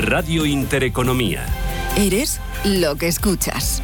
[0.00, 1.46] Radio Intereconomía.
[1.96, 3.80] Eres lo que escuchas.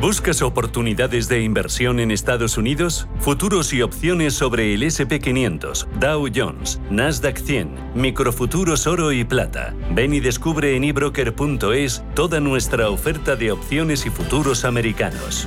[0.00, 3.08] ¿Buscas oportunidades de inversión en Estados Unidos?
[3.20, 9.74] Futuros y opciones sobre el SP500, Dow Jones, Nasdaq 100, microfuturos oro y plata.
[9.92, 15.46] Ven y descubre en ebroker.es toda nuestra oferta de opciones y futuros americanos.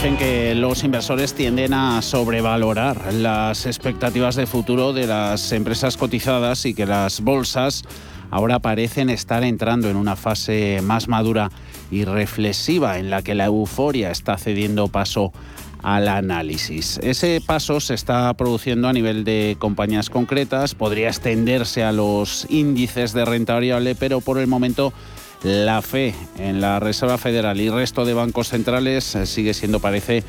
[0.00, 6.64] Dicen que los inversores tienden a sobrevalorar las expectativas de futuro de las empresas cotizadas
[6.64, 7.82] y que las bolsas
[8.30, 11.50] ahora parecen estar entrando en una fase más madura
[11.90, 15.34] y reflexiva en la que la euforia está cediendo paso
[15.82, 16.98] al análisis.
[17.02, 23.12] Ese paso se está produciendo a nivel de compañías concretas, podría extenderse a los índices
[23.12, 24.94] de renta variable, pero por el momento
[25.42, 30.22] la fe en la Reserva Federal y resto de bancos centrales sigue siendo, parece,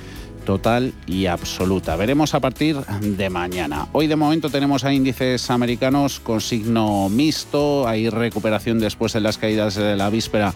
[0.46, 1.96] total y absoluta.
[1.96, 3.88] Veremos a partir de mañana.
[3.92, 9.38] Hoy de momento tenemos a índices americanos con signo mixto, hay recuperación después de las
[9.38, 10.54] caídas de la víspera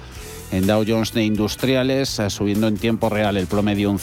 [0.52, 4.00] en Dow Jones de Industriales, subiendo en tiempo real el promedio un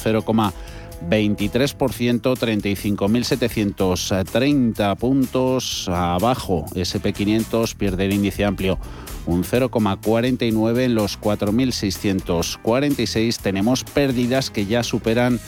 [1.08, 6.66] 0,23%, 35.730 puntos abajo.
[6.74, 8.78] SP500 pierde el índice amplio
[9.26, 13.38] un 0,49 en los 4.646.
[13.38, 15.40] Tenemos pérdidas que ya superan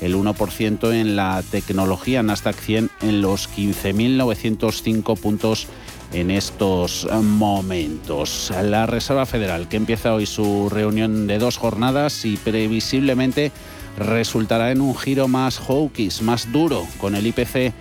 [0.00, 5.66] el 1% en la tecnología Nasdaq 100 en los 15.905 puntos
[6.12, 8.52] en estos momentos.
[8.62, 13.52] La Reserva Federal, que empieza hoy su reunión de dos jornadas y previsiblemente
[13.96, 17.72] resultará en un giro más hawkish, más duro, con el IPC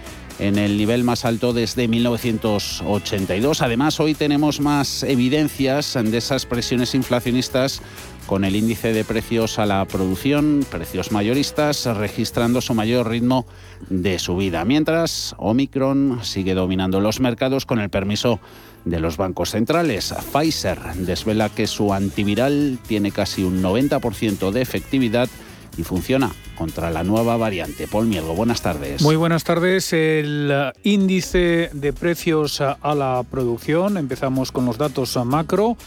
[0.41, 3.61] en el nivel más alto desde 1982.
[3.61, 7.81] Además, hoy tenemos más evidencias de esas presiones inflacionistas
[8.25, 13.45] con el índice de precios a la producción, precios mayoristas, registrando su mayor ritmo
[13.89, 14.65] de subida.
[14.65, 18.39] Mientras, Omicron sigue dominando los mercados con el permiso
[18.83, 20.13] de los bancos centrales.
[20.33, 25.29] Pfizer desvela que su antiviral tiene casi un 90% de efectividad
[25.77, 27.87] y funciona contra la nueva variante.
[27.87, 29.01] Paul Mielgo, buenas tardes.
[29.01, 29.93] Muy buenas tardes.
[29.93, 35.77] El uh, índice de precios uh, a la producción, empezamos con los datos uh, macro.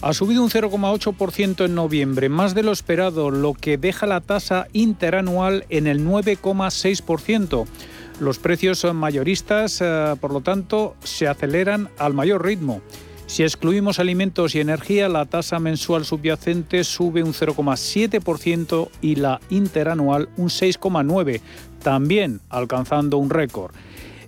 [0.00, 4.66] Ha subido un 0,8% en noviembre, más de lo esperado, lo que deja la tasa
[4.72, 7.66] interanual en el 9,6%.
[8.18, 9.82] Los precios mayoristas,
[10.20, 12.82] por lo tanto, se aceleran al mayor ritmo.
[13.32, 20.28] Si excluimos alimentos y energía, la tasa mensual subyacente sube un 0,7% y la interanual
[20.36, 21.40] un 6,9%,
[21.82, 23.74] también alcanzando un récord.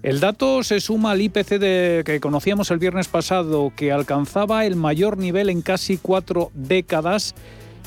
[0.02, 4.74] El dato se suma al IPC de, que conocíamos el viernes pasado, que alcanzaba el
[4.74, 7.34] mayor nivel en casi cuatro décadas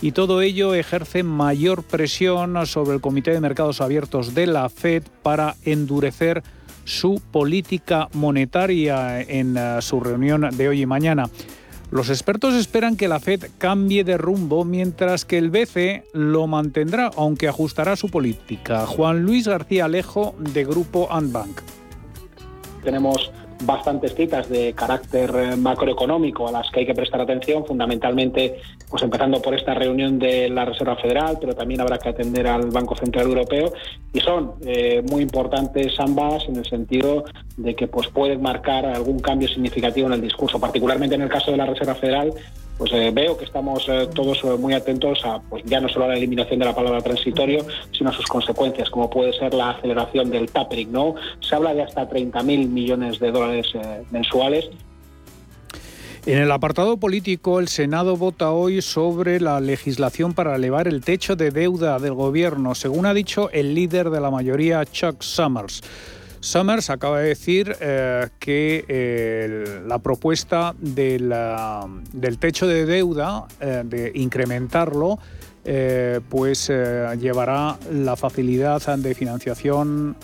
[0.03, 5.01] y todo ello ejerce mayor presión sobre el Comité de Mercados Abiertos de la Fed
[5.23, 6.43] para endurecer
[6.87, 11.29] su política monetaria en eh, su reunión de hoy y mañana.
[11.91, 17.11] Los expertos esperan que la Fed cambie de rumbo mientras que el BCE lo mantendrá,
[17.15, 18.85] aunque ajustará su política.
[18.85, 21.61] Juan Luis García Alejo, de Grupo Anbank.
[22.83, 23.31] Tenemos
[23.63, 28.59] bastantes citas de carácter eh, macroeconómico a las que hay que prestar atención, fundamentalmente
[28.89, 32.67] pues empezando por esta reunión de la Reserva Federal, pero también habrá que atender al
[32.71, 33.73] Banco Central Europeo.
[34.13, 37.25] Y son eh, muy importantes ambas en el sentido
[37.57, 41.51] de que pues pueden marcar algún cambio significativo en el discurso, particularmente en el caso
[41.51, 42.33] de la Reserva Federal,
[42.77, 46.05] pues eh, veo que estamos eh, todos eh, muy atentos a pues ya no solo
[46.05, 49.71] a la eliminación de la palabra transitorio, sino a sus consecuencias, como puede ser la
[49.71, 51.15] aceleración del tapering, ¿no?
[51.39, 53.67] Se habla de hasta 30.000 millones de dólares
[54.11, 54.69] mensuales
[56.27, 61.37] en el apartado político, el Senado vota hoy sobre la legislación para elevar el techo
[61.37, 65.81] de deuda del gobierno, según ha dicho el líder de la mayoría, Chuck Summers.
[66.39, 71.29] Summers acaba de decir eh, que eh, la propuesta del
[72.39, 75.19] techo de deuda, eh, de incrementarlo,
[76.29, 76.71] pues
[77.19, 80.15] llevará la facilidad de financiación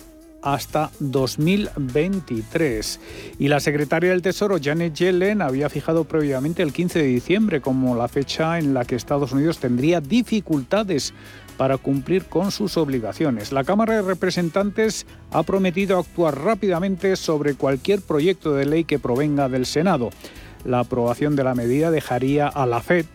[0.43, 2.99] hasta 2023.
[3.39, 7.95] Y la secretaria del Tesoro, Janet Yellen, había fijado previamente el 15 de diciembre como
[7.95, 11.13] la fecha en la que Estados Unidos tendría dificultades
[11.57, 13.51] para cumplir con sus obligaciones.
[13.51, 19.49] La Cámara de Representantes ha prometido actuar rápidamente sobre cualquier proyecto de ley que provenga
[19.49, 20.09] del Senado.
[20.65, 23.05] La aprobación de la medida dejaría a la Fed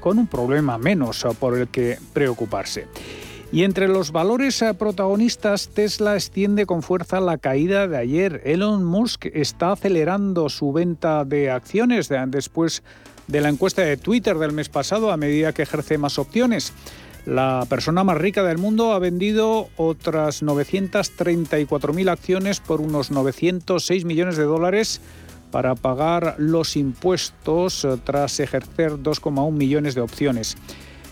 [0.00, 2.86] con un problema menos por el que preocuparse.
[3.52, 8.40] Y entre los valores protagonistas, Tesla extiende con fuerza la caída de ayer.
[8.46, 12.82] Elon Musk está acelerando su venta de acciones después
[13.26, 16.72] de la encuesta de Twitter del mes pasado a medida que ejerce más opciones.
[17.24, 24.36] La persona más rica del mundo ha vendido otras 934.000 acciones por unos 906 millones
[24.36, 25.00] de dólares
[25.52, 30.56] para pagar los impuestos eh, tras ejercer 2,1 millones de opciones.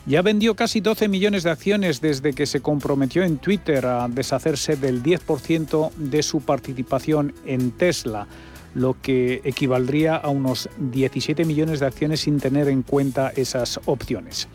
[0.07, 4.75] Ya vendió casi 12 millones de acciones desde que se comprometió en Twitter a deshacerse
[4.75, 8.27] del 10% de su participación en Tesla,
[8.75, 14.49] lo que equivaldría a unos 17 millones de acciones sin tener en cuenta esas opciones.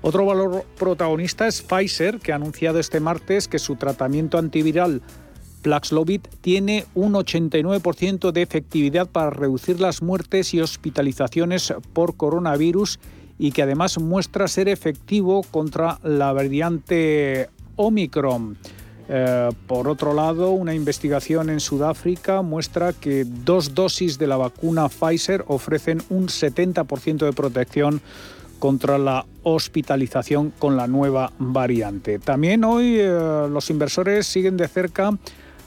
[0.00, 5.02] Otro valor protagonista es Pfizer, que ha anunciado este martes que su tratamiento antiviral
[5.62, 12.98] Paxlovid tiene un 89% de efectividad para reducir las muertes y hospitalizaciones por coronavirus
[13.38, 18.56] y que además muestra ser efectivo contra la variante Omicron.
[19.10, 24.88] Eh, por otro lado, una investigación en Sudáfrica muestra que dos dosis de la vacuna
[24.88, 28.02] Pfizer ofrecen un 70% de protección
[28.58, 32.18] contra la hospitalización con la nueva variante.
[32.18, 35.16] También hoy eh, los inversores siguen de cerca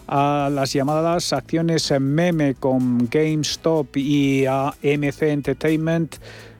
[0.07, 6.15] a las llamadas acciones meme con GameStop y AMC Entertainment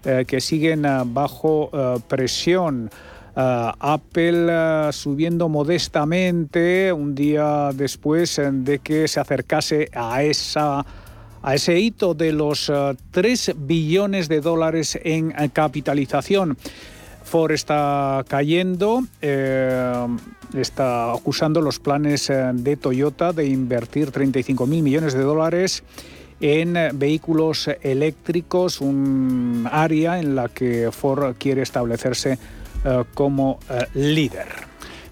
[0.05, 1.69] eh, que siguen eh, bajo
[2.07, 2.89] presión.
[3.33, 10.85] Apple subiendo modestamente un día después de que se acercase a esa
[11.41, 12.71] a ese hito de los
[13.11, 16.57] 3 billones de dólares en capitalización.
[17.23, 25.21] Ford está cayendo, está acusando los planes de Toyota de invertir 35 mil millones de
[25.21, 25.83] dólares
[26.41, 32.38] en vehículos eléctricos, un área en la que Ford quiere establecerse
[32.83, 34.70] eh, como eh, líder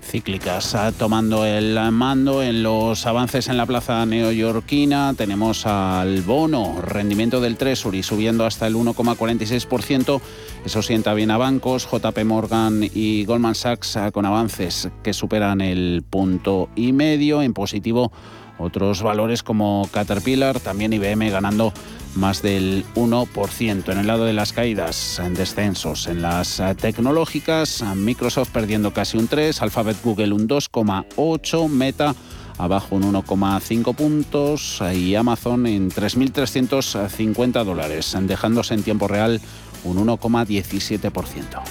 [0.09, 5.13] cíclicas ah, tomando el mando en los avances en la plaza neoyorquina.
[5.15, 10.19] Tenemos al bono, rendimiento del Treasury subiendo hasta el 1,46%.
[10.65, 15.61] Eso sienta bien a bancos, JP Morgan y Goldman Sachs ah, con avances que superan
[15.61, 17.43] el punto y medio.
[17.43, 18.11] En positivo,
[18.59, 21.73] otros valores como Caterpillar, también IBM ganando
[22.15, 23.91] más del 1%.
[23.91, 29.17] En el lado de las caídas, en descensos en las eh, tecnológicas, Microsoft perdiendo casi
[29.17, 32.13] un 3, Alphabet Google un 2,8, Meta
[32.59, 39.41] abajo un 1,5 puntos y Amazon en 3.350 dólares, dejándose en tiempo real
[39.85, 41.63] un 1,17%.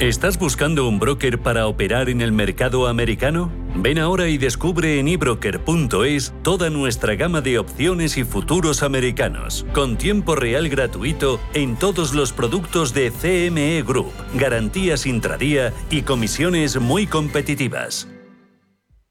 [0.00, 3.52] ¿Estás buscando un broker para operar en el mercado americano?
[3.76, 9.96] Ven ahora y descubre en ebroker.es toda nuestra gama de opciones y futuros americanos, con
[9.96, 17.06] tiempo real gratuito en todos los productos de CME Group, garantías intradía y comisiones muy
[17.06, 18.08] competitivas.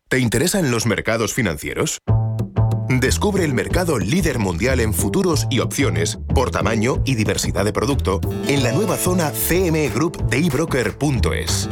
[0.10, 2.00] ¿Te interesan los mercados financieros?
[3.00, 8.22] Descubre el mercado líder mundial en futuros y opciones por tamaño y diversidad de producto
[8.48, 11.70] en la nueva zona CME Group de ebroker.es.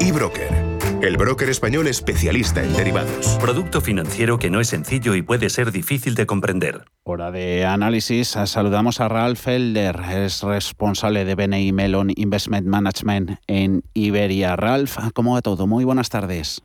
[0.00, 3.36] eBroker, el broker español especialista en derivados.
[3.40, 6.84] Producto financiero que no es sencillo y puede ser difícil de comprender.
[7.02, 8.28] Hora de análisis.
[8.28, 14.56] Saludamos a Ralph Elder, es responsable de BNI Melon Investment Management en Iberia.
[14.56, 15.66] Ralph, ¿cómo va todo?
[15.66, 16.62] Muy buenas tardes.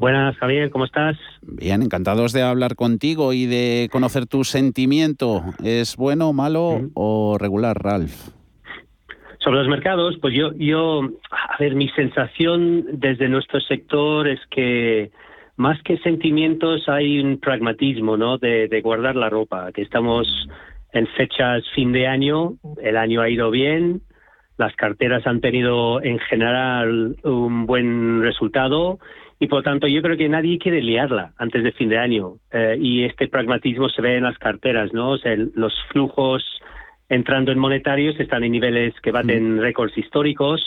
[0.00, 1.18] Buenas, Javier, ¿cómo estás?
[1.42, 5.42] Bien, encantados de hablar contigo y de conocer tu sentimiento.
[5.62, 8.30] ¿Es bueno, malo o regular, Ralph?
[9.40, 15.10] Sobre los mercados, pues yo, yo, a ver, mi sensación desde nuestro sector es que
[15.56, 18.38] más que sentimientos hay un pragmatismo, ¿no?
[18.38, 20.48] De, de guardar la ropa, que estamos
[20.94, 24.00] en fechas fin de año, el año ha ido bien,
[24.56, 28.98] las carteras han tenido en general un buen resultado
[29.42, 32.76] y por tanto yo creo que nadie quiere liarla antes de fin de año eh,
[32.78, 35.12] y este pragmatismo se ve en las carteras, ¿no?
[35.12, 36.44] O sea, los flujos
[37.08, 39.60] entrando en monetarios están en niveles que baten mm.
[39.60, 40.62] récords históricos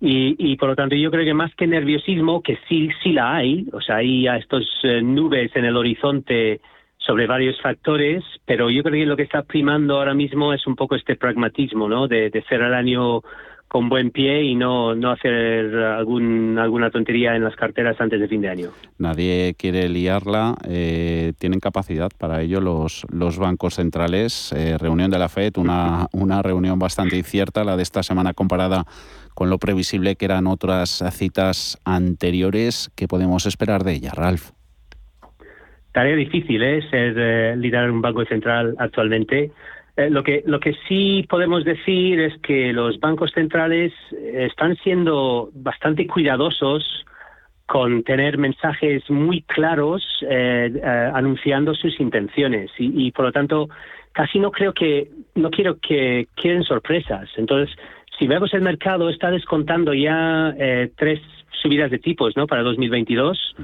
[0.00, 3.34] y, y, por lo tanto yo creo que más que nerviosismo, que sí, sí la
[3.34, 6.60] hay, o sea, hay a estos eh, nubes en el horizonte
[6.98, 10.76] sobre varios factores, pero yo creo que lo que está primando ahora mismo es un
[10.76, 12.06] poco este pragmatismo, ¿no?
[12.06, 13.22] De, de cerrar el año
[13.68, 18.28] con buen pie y no, no hacer algún, alguna tontería en las carteras antes de
[18.28, 18.70] fin de año.
[18.98, 20.54] Nadie quiere liarla.
[20.68, 24.52] Eh, tienen capacidad para ello los, los bancos centrales.
[24.56, 28.84] Eh, reunión de la FED, una, una reunión bastante incierta, la de esta semana comparada
[29.34, 32.90] con lo previsible que eran otras citas anteriores.
[32.96, 34.52] ¿Qué podemos esperar de ella, Ralph?
[35.92, 36.82] Tarea difícil, ¿eh?
[36.90, 39.50] Ser eh, liderar un banco central actualmente.
[39.96, 45.50] Eh, lo, que, lo que sí podemos decir es que los bancos centrales están siendo
[45.54, 47.06] bastante cuidadosos
[47.66, 52.70] con tener mensajes muy claros eh, eh, anunciando sus intenciones.
[52.78, 53.68] Y, por lo tanto
[54.12, 57.28] casi no creo que no quiero que quieren sorpresas.
[57.36, 57.76] Entonces
[58.18, 61.20] si vemos el mercado está descontando ya eh, tres
[61.60, 63.56] subidas de tipos no para 2022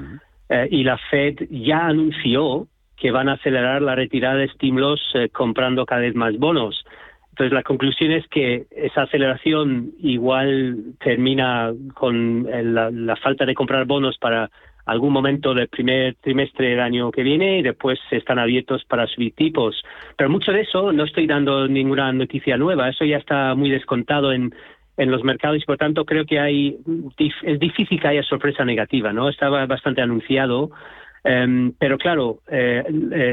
[0.69, 2.67] y la Fed ya anunció
[3.03, 5.01] que van a acelerar la retirada de estímulos
[5.33, 6.85] comprando cada vez más bonos
[7.33, 14.19] entonces, la conclusión es que esa aceleración igual termina con la, falta de comprar bonos
[14.19, 14.51] para
[14.85, 19.33] algún momento del primer trimestre del año que viene y después están abiertos para subir
[19.35, 19.83] tipos.
[20.17, 24.33] Pero mucho de eso no estoy dando ninguna noticia nueva, eso ya está muy descontado
[24.33, 24.55] en,
[24.99, 26.77] en los mercados y por tanto creo que hay
[27.43, 29.31] es difícil que haya sorpresa negativa, ¿no?
[29.31, 30.71] Estaba bastante anunciado
[31.25, 32.83] Em, pero claro, eh,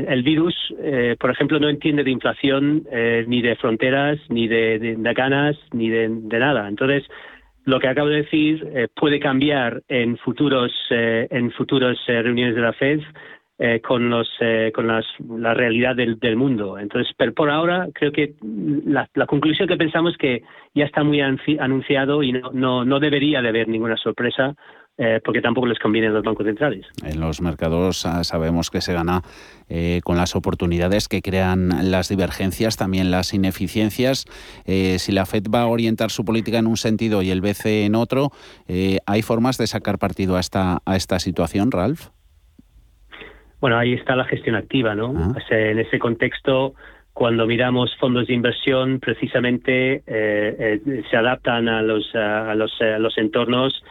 [0.08, 4.96] el, virus, eh, por ejemplo, no entiende de inflación, eh, ni de fronteras, ni de,
[5.15, 6.67] ganas, ni de, nada.
[6.67, 7.03] Entonces,
[7.65, 13.01] lo que acabo de decir puede cambiar en futuros en futuras reuniones de la Fed
[13.84, 14.27] con los
[14.74, 16.79] con la realidad del, mundo.
[16.79, 20.41] Entonces, pero por ahora creo que la, conclusión que pensamos que
[20.74, 24.55] ya está muy anunciado y no, no, no debería de haber ninguna sorpresa
[25.01, 26.86] eh, porque tampoco les conviene a los bancos centrales.
[27.06, 29.22] En los mercados ah, sabemos que se gana
[29.70, 34.25] eh, con las oportunidades que crean las divergencias, también las ineficiencias.
[34.65, 37.86] Eh, si la Fed va a orientar su política en un sentido y el BCE
[37.86, 38.32] en otro,
[39.06, 42.10] ¿hay formas de sacar partido a esta, a esta situación, Ralph?
[43.62, 45.13] Bueno, ahí está la gestión activa, ¿no?
[45.15, 45.34] Ah.
[45.50, 46.74] en ese contexto,
[47.13, 53.82] cuando miramos fondos de inversión, precisamente se adaptan a los, a los, a los entornos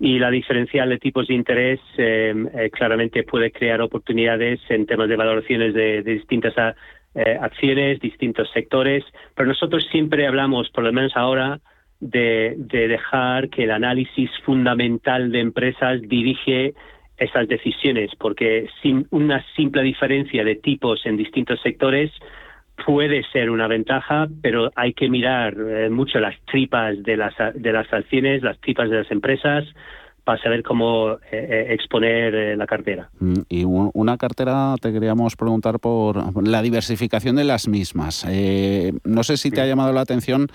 [0.00, 5.08] y la diferencial de tipos de interés eh, eh, claramente puede crear oportunidades en temas
[5.08, 6.54] de valoraciones de, distintas
[7.14, 11.60] eh, acciones, distintos sectores, pero nosotros siempre hablamos, por lo menos ahora,
[11.98, 16.74] de, dejar que el análisis fundamental de empresas dirige
[17.16, 22.12] esas decisiones, porque sin una simple diferencia de tipos en distintos sectores
[22.84, 27.72] puede ser una ventaja, pero hay que mirar eh, mucho las tripas de las, de
[27.72, 29.64] las acciones, las tripas de las empresas,
[30.24, 33.08] para saber cómo eh, eh, exponer la cartera.
[33.18, 38.26] Mm, y una cartera, te queríamos preguntar por la diversificación de las mismas.
[39.04, 40.48] no sé si te ha llamado la atención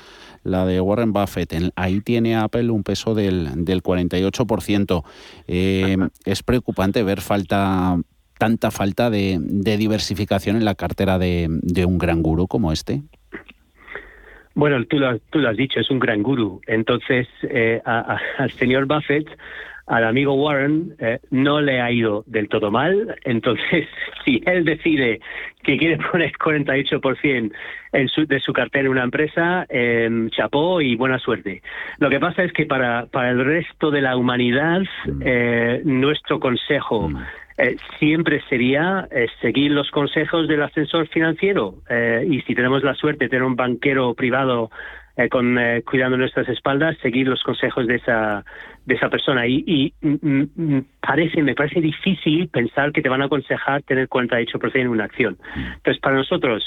[0.44, 1.72] la de Warren Buffett.
[1.76, 5.04] ahí tiene Apple un peso del, del 48%.
[5.48, 7.98] es preocupante ver falta
[8.44, 9.40] tanta falta de,
[9.78, 11.48] diversificación en la cartera de,
[11.88, 13.02] un gran gurú como este?
[14.54, 16.60] Bueno, tú lo, tú lo has dicho, es un gran gurú.
[16.68, 19.28] Entonces, eh, al señor Buffett,
[19.88, 23.16] al amigo Warren, eh, no le ha ido del todo mal.
[23.24, 23.88] Entonces,
[24.26, 25.22] si él decide
[25.64, 27.52] que quiere poner 48%
[27.94, 31.62] en su, de su cartera en una empresa, eh, chapó y buena suerte.
[32.00, 35.22] Lo que pasa es que para, para el resto de la humanidad, mm.
[35.24, 37.10] eh, nuestro consejo...
[37.58, 41.76] Eh, siempre sería eh, seguir los consejos del ascensor financiero.
[41.90, 44.72] Eh, y si tenemos la suerte de tener un banquero privado
[45.30, 48.44] con, cuidando nuestras espaldas, seguir los consejos de esa,
[48.84, 49.46] de esa persona.
[49.46, 54.08] Y, mm, mm, mm, parece, me parece difícil pensar que te van a aconsejar tener
[54.08, 55.38] 48% en una acción.
[55.56, 56.64] Entonces, para nosotros,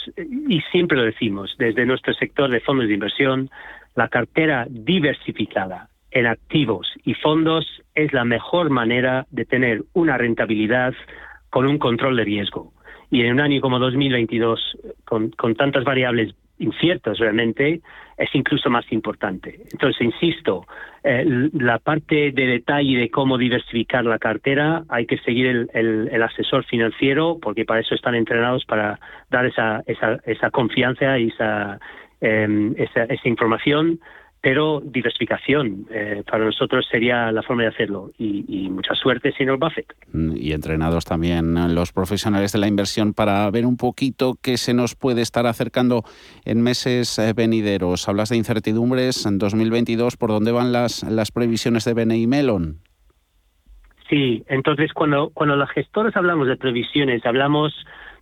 [0.48, 3.50] y siempre lo decimos, desde nuestro sector de fondos de inversión,
[3.96, 10.94] la cartera diversificada en activos y fondos es la mejor manera de tener una rentabilidad
[11.50, 12.72] con un control de riesgo.
[13.10, 17.82] Y en un año como 2022, con, con tantas variables inciertas realmente,
[18.16, 19.60] es incluso más importante.
[19.70, 20.66] Entonces, insisto,
[21.04, 26.64] eh, la parte de detalle de cómo diversificar la cartera, hay que seguir el, asesor
[26.64, 28.98] financiero, porque para eso están entrenados para
[29.30, 31.78] dar esa, esa, esa confianza y esa,
[32.22, 34.00] eh, esa, esa información
[34.46, 39.92] pero diversificación eh, para nosotros sería la forma de hacerlo y, mucha suerte, señor Buffett.
[40.12, 44.72] Mm, y entrenados también los profesionales de la inversión para ver un poquito qué se
[44.72, 46.04] nos puede estar acercando
[46.44, 48.08] en meses eh, venideros.
[48.08, 52.76] Hablas de incertidumbres en 2022, ¿por dónde van las, las previsiones de BNI Melon?
[54.08, 57.74] Sí, entonces cuando, cuando las gestoras hablamos de previsiones, hablamos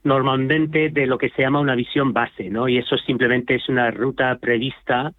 [0.04, 2.66] normalmente de lo que se llama una visión base, ¿no?
[2.66, 5.12] Y eso simplemente es una ruta prevista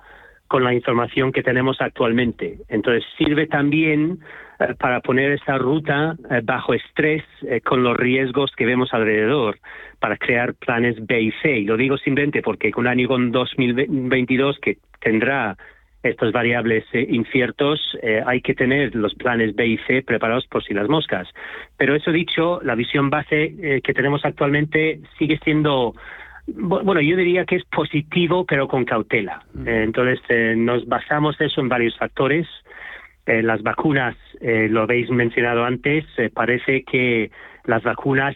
[0.55, 2.59] con la información que tenemos actualmente.
[2.69, 4.19] Entonces sirve también
[4.57, 9.59] eh, para poner esa ruta eh, bajo estrés eh, con los riesgos que vemos alrededor,
[9.99, 11.57] para crear planes B y C.
[11.57, 15.57] Y lo digo simplemente porque con año con 2022 que tendrá
[16.03, 17.97] estos variables inciertos,
[18.27, 21.27] hay que tener los planes B y C preparados por si las moscas.
[21.77, 25.95] Pero eso dicho, la visión base que tenemos actualmente sigue siendo
[26.47, 29.43] bueno, yo diría que es positivo, pero con cautela.
[29.65, 30.19] entonces,
[30.57, 32.47] nos basamos eso en varios factores.
[33.25, 37.31] las vacunas, lo habéis mencionado antes, parece que
[37.65, 38.35] las vacunas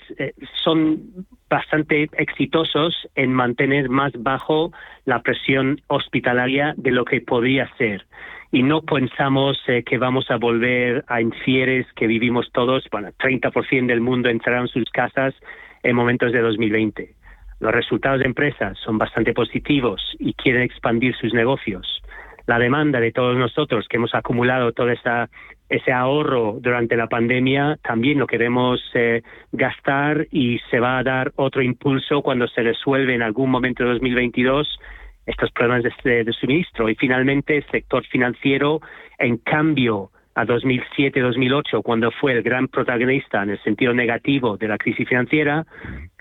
[0.63, 4.71] son bastante exitosos en mantener más bajo
[5.05, 8.05] la presión hospitalaria de lo que podría ser.
[8.51, 13.87] Y no pensamos eh, que vamos a volver a infieres que vivimos todos, bueno, 30%
[13.87, 15.35] del mundo entrará en sus casas
[15.83, 17.13] en momentos de 2020.
[17.59, 22.01] Los resultados de empresas son bastante positivos y quieren expandir sus negocios.
[22.47, 25.29] La demanda de todos nosotros que hemos acumulado toda esa
[25.69, 31.31] ese ahorro durante la pandemia también lo queremos eh, gastar y se va a dar
[31.35, 34.79] otro impulso cuando se resuelve en algún momento de 2022
[35.27, 36.89] estos problemas de, de suministro.
[36.89, 38.81] Y finalmente, el sector financiero,
[39.19, 40.09] en cambio,
[40.39, 45.65] a 2007-2008, cuando fue el gran protagonista en el sentido negativo de la crisis financiera,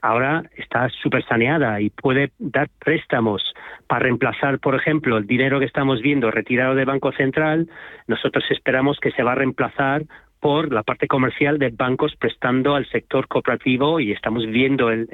[0.02, 3.54] ahora está súper saneada y puede dar préstamos
[3.86, 7.68] para reemplazar, por ejemplo, el dinero que estamos viendo retirado del Banco Central.
[8.08, 10.02] Nosotros esperamos que se va a reemplazar
[10.40, 15.08] por la parte comercial de bancos prestando al sector cooperativo y estamos viendo el,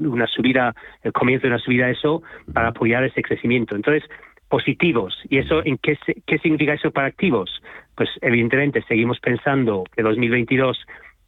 [0.00, 2.22] una subida, el comienzo de una subida de eso
[2.52, 3.76] para apoyar ese crecimiento.
[3.76, 4.02] Entonces,
[4.48, 5.18] positivos.
[5.28, 7.62] ¿Y eso en qué, qué significa eso para activos?
[7.94, 10.78] Pues evidentemente seguimos pensando que 2022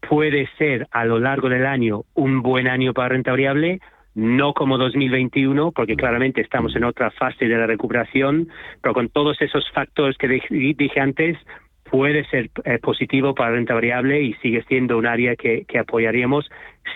[0.09, 3.81] puede ser a lo largo del año un buen año para renta variable,
[4.15, 8.49] no como 2021, porque claramente estamos en otra fase de la recuperación,
[8.83, 11.37] pero con todos esos factores que dije antes,
[11.91, 16.51] puede ser eh, positivo para renta variable y sigue siendo un área que, apoyaríamos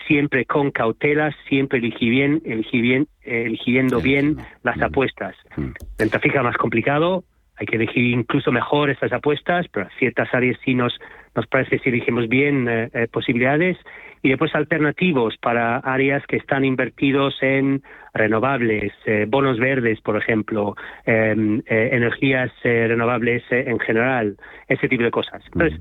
[0.06, 2.42] siempre con cautela, siempre bien,
[2.80, 5.36] bien, eligiendo bien las apuestas.
[5.56, 5.70] Mm.
[5.98, 7.24] Renta fija más complicado,
[7.56, 10.98] hay que elegir incluso mejor estas apuestas, pero ciertas áreas sí nos,
[11.34, 13.76] nos parece si elegimos bien eh, eh, posibilidades
[14.24, 17.82] y después alternativos para áreas que están invertidos en
[18.14, 25.42] renovables, eh, bonos verdes, por ejemplo, em, energías renovables en general, ese tipo de cosas.
[25.52, 25.78] Entonces,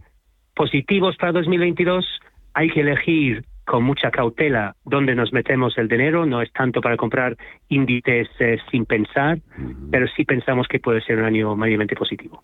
[0.54, 2.06] positivos para 2022,
[2.54, 6.98] hay que elegir con mucha cautela dónde nos metemos el dinero, no es tanto para
[6.98, 7.38] comprar
[7.70, 9.40] índices eh, sin pensar,
[9.92, 12.44] pero sí pensamos que puede ser un año mayormente positivo.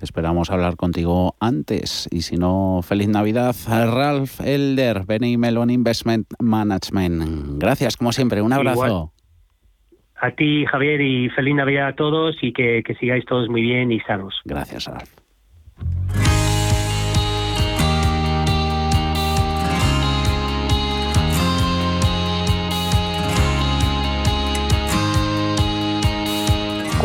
[0.00, 3.54] Esperamos hablar contigo antes y si no, feliz Navidad.
[3.68, 7.60] Ralph Elder, Benny Melon Investment Management.
[7.60, 9.12] Gracias, como siempre, un abrazo.
[10.20, 13.92] A ti, Javier, y feliz Navidad a todos y que, que sigáis todos muy bien
[13.92, 14.40] y sanos.
[14.44, 16.23] Gracias, Ralph.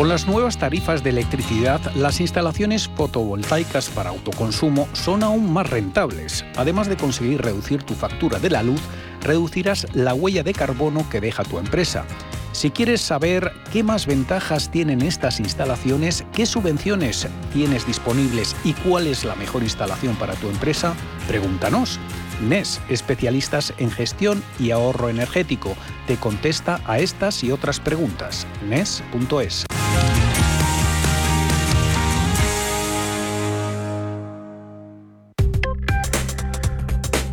[0.00, 6.42] Con las nuevas tarifas de electricidad, las instalaciones fotovoltaicas para autoconsumo son aún más rentables.
[6.56, 8.80] Además de conseguir reducir tu factura de la luz,
[9.20, 12.06] reducirás la huella de carbono que deja tu empresa.
[12.52, 19.06] Si quieres saber qué más ventajas tienen estas instalaciones, qué subvenciones tienes disponibles y cuál
[19.06, 20.94] es la mejor instalación para tu empresa,
[21.28, 22.00] pregúntanos.
[22.40, 25.76] NES, especialistas en gestión y ahorro energético,
[26.06, 28.46] te contesta a estas y otras preguntas.
[28.66, 29.66] NES.es.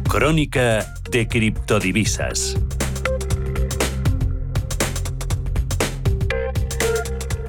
[0.09, 2.57] Crónica de criptodivisas.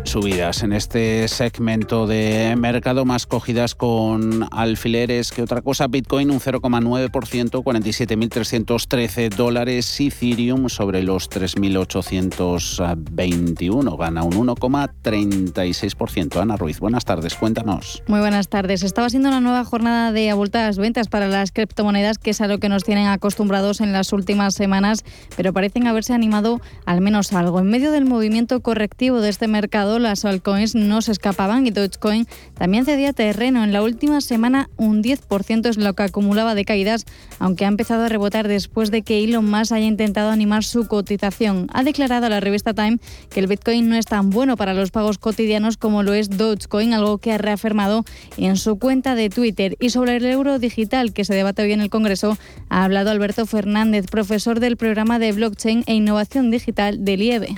[0.08, 5.86] Subidas en este segmento de mercado más cogidas con alfileres que otra cosa.
[5.86, 10.00] Bitcoin un 0,9%, 47.313 dólares.
[10.00, 16.40] Ethereum sobre los 3.821, gana un 1,36%.
[16.40, 18.02] Ana Ruiz, buenas tardes, cuéntanos.
[18.06, 18.82] Muy buenas tardes.
[18.82, 22.56] Estaba siendo una nueva jornada de abultadas ventas para las criptomonedas, que es a lo
[22.58, 25.04] que nos tienen acostumbrados en las últimas semanas,
[25.36, 27.60] pero parecen haberse animado al menos algo.
[27.60, 32.26] En medio del movimiento correctivo de este mercado, las altcoins no se escapaban y Dogecoin
[32.54, 33.64] también cedía terreno.
[33.64, 37.04] En la última semana un 10% es lo que acumulaba de caídas,
[37.38, 41.68] aunque ha empezado a rebotar después de que Elon Musk haya intentado animar su cotización.
[41.72, 42.98] Ha declarado a la revista Time
[43.30, 46.92] que el Bitcoin no es tan bueno para los pagos cotidianos como lo es Dogecoin,
[46.94, 48.04] algo que ha reafirmado
[48.36, 49.76] en su cuenta de Twitter.
[49.80, 53.46] Y sobre el euro digital que se debate hoy en el Congreso, ha hablado Alberto
[53.46, 57.54] Fernández, profesor del programa de blockchain e innovación digital de IEBE.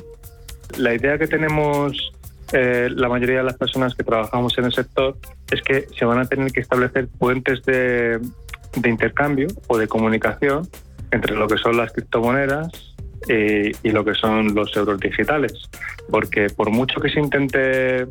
[0.78, 2.12] La idea que tenemos
[2.52, 5.16] eh, la mayoría de las personas que trabajamos en el sector
[5.50, 8.20] es que se van a tener que establecer puentes de,
[8.84, 10.68] intercambio o de comunicación
[11.10, 12.94] entre lo que son las criptomonedas
[13.28, 15.52] eh, y lo que son los euros digitales.
[16.10, 18.06] Porque por mucho que se intente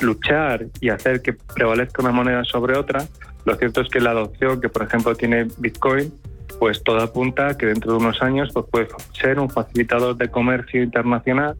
[0.00, 3.06] luchar y hacer que prevalezca una moneda sobre otra,
[3.44, 6.12] lo cierto es que la adopción que, por ejemplo, tiene Bitcoin,
[6.58, 10.30] pues todo apunta a que dentro de unos años pues, puede ser un facilitador de
[10.30, 11.56] comercio internacional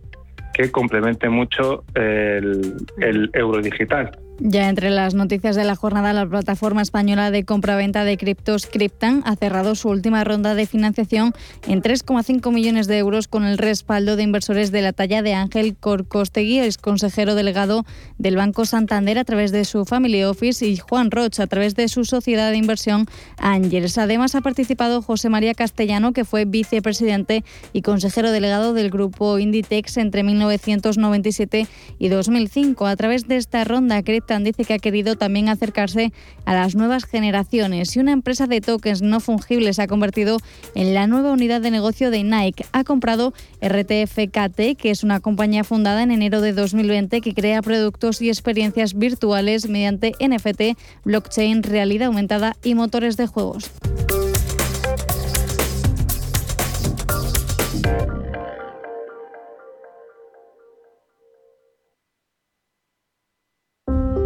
[0.57, 4.11] que complemente mucho el, el euro digital.
[4.38, 9.22] Ya entre las noticias de la jornada, la plataforma española de compraventa de criptos Cryptan
[9.25, 11.33] ha cerrado su última ronda de financiación
[11.66, 15.75] en 3,5 millones de euros con el respaldo de inversores de la talla de Ángel
[15.75, 17.87] Corcostegui, ex consejero delegado
[18.18, 21.88] del Banco Santander a través de su Family Office y Juan Roch a través de
[21.88, 23.07] su sociedad de inversión
[23.38, 23.96] Ángels.
[23.96, 29.96] Además ha participado José María Castellano, que fue vicepresidente y consejero delegado del grupo Inditex
[29.96, 31.66] entre 1997
[31.99, 32.87] y 2005.
[32.87, 36.12] A través de esta ronda, dice que ha querido también acercarse
[36.45, 40.39] a las nuevas generaciones y una empresa de tokens no fungibles se ha convertido
[40.75, 42.67] en la nueva unidad de negocio de Nike.
[42.73, 48.21] Ha comprado RTFKT, que es una compañía fundada en enero de 2020 que crea productos
[48.21, 53.71] y experiencias virtuales mediante NFT, blockchain, realidad aumentada y motores de juegos.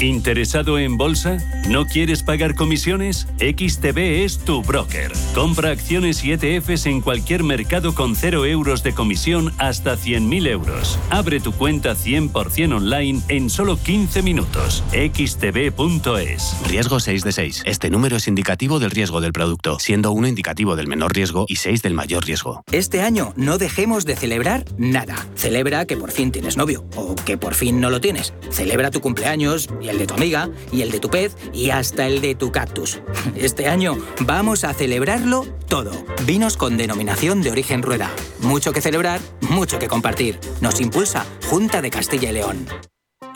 [0.00, 1.38] ¿Interesado en bolsa?
[1.68, 3.26] ¿No quieres pagar comisiones?
[3.38, 5.10] XTB es tu broker.
[5.34, 11.00] Compra acciones y ETFs en cualquier mercado con 0 euros de comisión hasta 100.000 euros.
[11.10, 14.84] Abre tu cuenta 100% online en solo 15 minutos.
[14.92, 16.56] xtb.es.
[16.68, 17.62] Riesgo 6 de 6.
[17.66, 21.56] Este número es indicativo del riesgo del producto, siendo 1 indicativo del menor riesgo y
[21.56, 22.62] 6 del mayor riesgo.
[22.70, 25.26] Este año no dejemos de celebrar nada.
[25.34, 28.32] Celebra que por fin tienes novio o que por fin no lo tienes.
[28.50, 32.06] Celebra tu cumpleaños y el de tu amiga, y el de tu pez, y hasta
[32.06, 33.00] el de tu cactus.
[33.36, 35.92] Este año vamos a celebrarlo todo.
[36.24, 38.10] Vinos con denominación de origen rueda.
[38.40, 40.38] Mucho que celebrar, mucho que compartir.
[40.60, 42.66] Nos impulsa Junta de Castilla y León.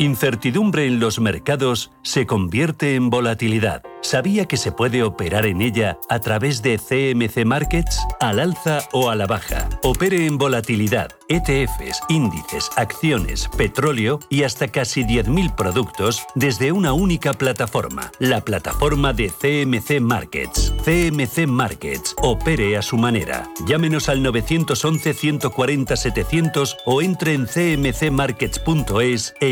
[0.02, 3.84] Incertidumbre en los mercados se convierte en volatilidad.
[4.00, 8.00] ¿Sabía que se puede operar en ella a través de CMC Markets?
[8.18, 9.68] Al alza o a la baja.
[9.84, 17.32] Opere en volatilidad, ETFs, índices, acciones, petróleo y hasta casi 10.000 productos desde una única
[17.32, 18.10] plataforma.
[18.18, 20.74] La plataforma de CMC Markets.
[20.84, 22.16] CMC Markets.
[22.22, 23.48] Opere a su manera.
[23.66, 29.50] Llámenos al 911-140-700 o entre en cmcmarkets.es e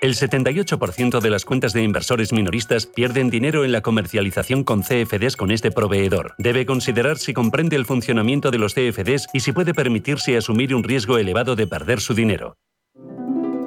[0.00, 5.36] El 78% de las cuentas de inversores minoristas pierden dinero en la comercialización con CFDs
[5.36, 6.34] con este proveedor.
[6.38, 10.84] Debe considerar si comprende el funcionamiento de los CFDs y si puede permitirse asumir un
[10.84, 12.56] riesgo elevado de perder su dinero.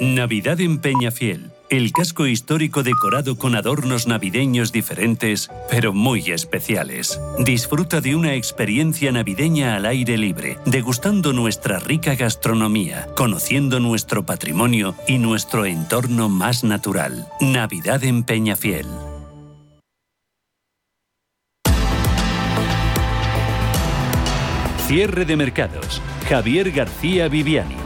[0.00, 1.52] Navidad en Peñafiel.
[1.70, 7.18] El casco histórico decorado con adornos navideños diferentes, pero muy especiales.
[7.38, 14.94] Disfruta de una experiencia navideña al aire libre, degustando nuestra rica gastronomía, conociendo nuestro patrimonio
[15.08, 17.26] y nuestro entorno más natural.
[17.40, 18.86] Navidad en Peñafiel.
[24.86, 26.02] Cierre de mercados.
[26.28, 27.85] Javier García Viviani.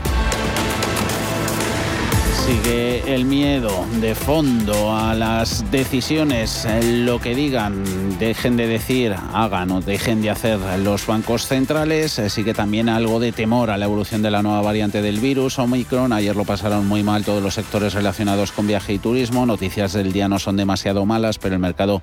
[2.51, 7.85] Sigue el miedo de fondo a las decisiones, lo que digan,
[8.19, 12.21] dejen de decir, hagan o dejen de hacer los bancos centrales.
[12.27, 16.13] Sigue también algo de temor a la evolución de la nueva variante del virus, Omicron.
[16.13, 19.47] Ayer lo pasaron muy mal todos los sectores relacionados con viaje y turismo.
[19.47, 22.03] Noticias del día no son demasiado malas, pero el mercado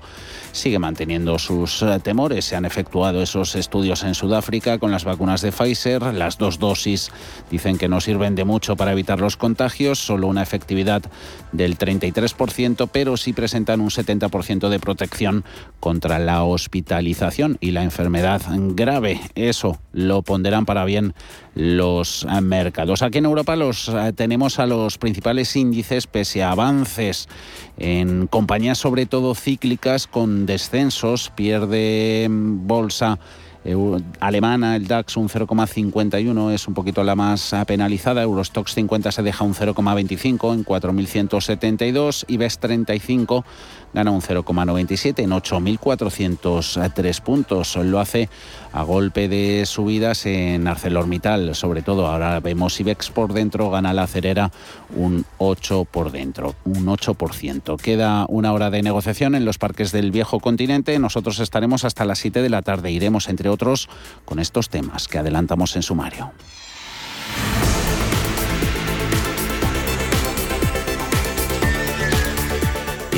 [0.52, 2.46] sigue manteniendo sus eh, temores.
[2.46, 6.02] Se han efectuado esos estudios en Sudáfrica con las vacunas de Pfizer.
[6.14, 7.10] Las dos dosis
[7.50, 9.98] dicen que no sirven de mucho para evitar los contagios.
[9.98, 11.02] Solo una una efectividad
[11.50, 15.44] del 33%, pero sí presentan un 70% de protección
[15.80, 19.20] contra la hospitalización y la enfermedad grave.
[19.34, 21.14] Eso lo ponderán para bien
[21.54, 23.02] los mercados.
[23.02, 27.28] Aquí en Europa los eh, tenemos a los principales índices pese a avances
[27.78, 33.18] en compañías sobre todo cíclicas con descensos, pierde bolsa
[34.20, 39.44] alemana, el DAX un 0,51 es un poquito la más penalizada, Eurostox 50 se deja
[39.44, 43.44] un 0,25 en 4.172, IBEX 35
[43.92, 47.76] gana un 0,97 en 8.403 puntos.
[47.76, 48.28] Lo hace
[48.72, 52.06] a golpe de subidas en ArcelorMittal, sobre todo.
[52.06, 54.50] Ahora vemos IBEX por dentro, gana la cerera
[54.94, 57.80] un 8 por dentro, un 8%.
[57.80, 60.98] Queda una hora de negociación en los parques del viejo continente.
[60.98, 62.90] Nosotros estaremos hasta las 7 de la tarde.
[62.90, 63.57] Iremos, entre otros,
[64.24, 66.32] con estos temas que adelantamos en sumario.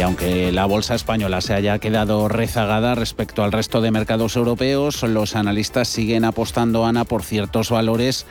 [0.01, 5.03] Y aunque la bolsa española se haya quedado rezagada respecto al resto de mercados europeos,
[5.03, 8.25] los analistas siguen apostando, Ana, por ciertos valores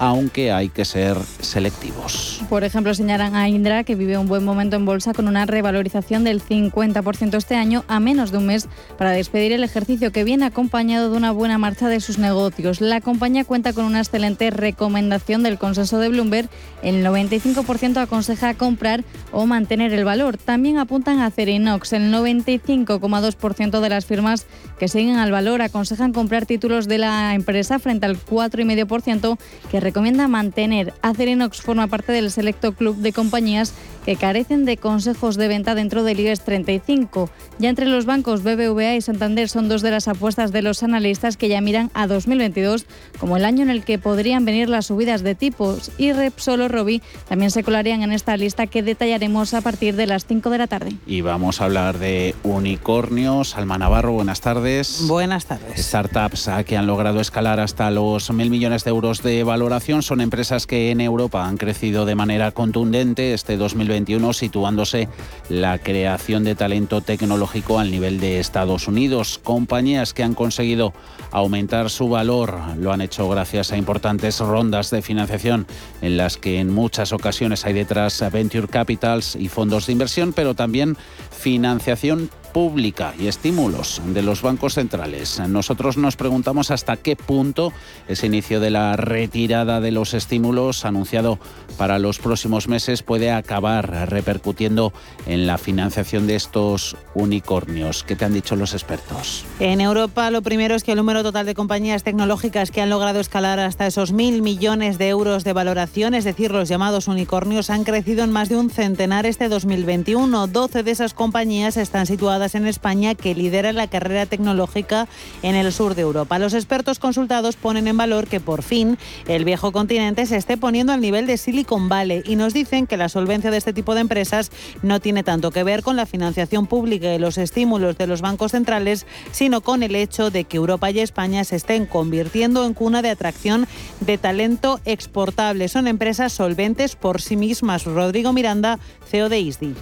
[0.00, 2.40] aunque hay que ser selectivos.
[2.48, 6.24] Por ejemplo, señalan a Indra que vive un buen momento en bolsa con una revalorización
[6.24, 10.46] del 50% este año a menos de un mes para despedir el ejercicio que viene
[10.46, 12.80] acompañado de una buena marcha de sus negocios.
[12.80, 16.48] La compañía cuenta con una excelente recomendación del consenso de Bloomberg.
[16.82, 20.38] El 95% aconseja comprar o mantener el valor.
[20.38, 21.92] También apuntan a Cerinox.
[21.92, 24.46] El 95,2% de las firmas
[24.78, 29.36] que siguen al valor aconsejan comprar títulos de la empresa frente al 4,5%
[29.70, 30.94] que recomienda mantener.
[31.02, 33.74] Acerinox forma parte del selecto club de compañías
[34.10, 37.30] que carecen de consejos de venta dentro del IBEX 35.
[37.60, 41.36] Ya entre los bancos BBVA y Santander son dos de las apuestas de los analistas
[41.36, 42.86] que ya miran a 2022
[43.20, 46.66] como el año en el que podrían venir las subidas de tipos y Repsol o
[46.66, 50.58] Robi también se colarían en esta lista que detallaremos a partir de las 5 de
[50.58, 50.96] la tarde.
[51.06, 53.56] Y vamos a hablar de unicornios.
[53.56, 55.04] Alma Navarro, buenas tardes.
[55.06, 55.86] Buenas tardes.
[55.86, 60.66] Startups que han logrado escalar hasta los mil millones de euros de valoración son empresas
[60.66, 63.56] que en Europa han crecido de manera contundente este
[64.00, 65.08] 2022 situándose
[65.48, 69.40] la creación de talento tecnológico al nivel de Estados Unidos.
[69.42, 70.92] Compañías que han conseguido
[71.30, 75.66] aumentar su valor lo han hecho gracias a importantes rondas de financiación
[76.02, 80.54] en las que en muchas ocasiones hay detrás Venture Capitals y fondos de inversión, pero
[80.54, 80.96] también
[81.30, 85.40] financiación pública y estímulos de los bancos centrales.
[85.48, 87.72] Nosotros nos preguntamos hasta qué punto
[88.08, 91.38] ese inicio de la retirada de los estímulos anunciado
[91.76, 94.92] para los próximos meses puede acabar repercutiendo
[95.26, 98.04] en la financiación de estos unicornios.
[98.04, 99.44] ¿Qué te han dicho los expertos?
[99.58, 103.20] En Europa lo primero es que el número total de compañías tecnológicas que han logrado
[103.20, 107.84] escalar hasta esos mil millones de euros de valoración, es decir, los llamados unicornios, han
[107.84, 110.46] crecido en más de un centenar este 2021.
[110.46, 115.08] 12 de esas compañías están situadas en España que lidera la carrera tecnológica
[115.42, 116.38] en el sur de Europa.
[116.38, 118.98] Los expertos consultados ponen en valor que por fin
[119.28, 122.96] el viejo continente se esté poniendo al nivel de Silicon Valley y nos dicen que
[122.96, 124.50] la solvencia de este tipo de empresas
[124.82, 128.52] no tiene tanto que ver con la financiación pública y los estímulos de los bancos
[128.52, 133.02] centrales, sino con el hecho de que Europa y España se estén convirtiendo en cuna
[133.02, 133.66] de atracción
[134.00, 135.68] de talento exportable.
[135.68, 137.84] Son empresas solventes por sí mismas.
[137.84, 139.74] Rodrigo Miranda, CEO de ISDI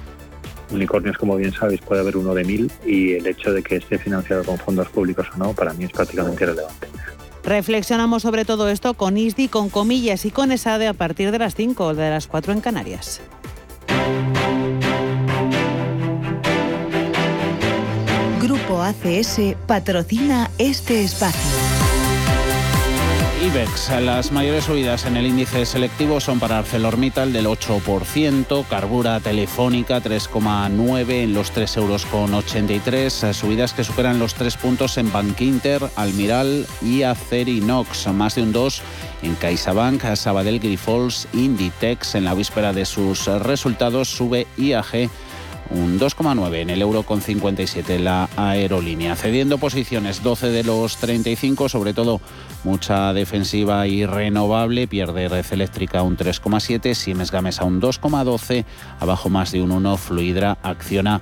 [0.71, 3.99] unicornios, como bien sabéis, puede haber uno de mil y el hecho de que esté
[3.99, 6.89] financiado con fondos públicos o no, para mí es prácticamente irrelevante.
[7.45, 11.55] Reflexionamos sobre todo esto con ISDI, con comillas y con ESADE a partir de las
[11.55, 13.21] 5 o de las 4 en Canarias.
[18.43, 21.78] Grupo ACS patrocina este espacio.
[23.41, 30.03] IBEX, las mayores subidas en el índice selectivo son para ArcelorMittal del 8%, Carbura Telefónica
[30.03, 37.05] 3,9 en los 3,83 euros, subidas que superan los 3 puntos en Bankinter, Almiral y
[37.05, 38.83] Acerinox, más de un 2
[39.23, 45.11] en CaixaBank, Sabadell Grifols, Inditex, en la víspera de sus resultados sube IAG
[45.71, 51.69] un 2,9 en el euro con 57 la aerolínea, cediendo posiciones 12 de los 35,
[51.69, 52.21] sobre todo
[52.65, 58.65] mucha defensiva y renovable, pierde Red Eléctrica un 3,7, Siemens Gamesa un 2,12,
[59.01, 61.21] abajo más de un 1, Fluidra acciona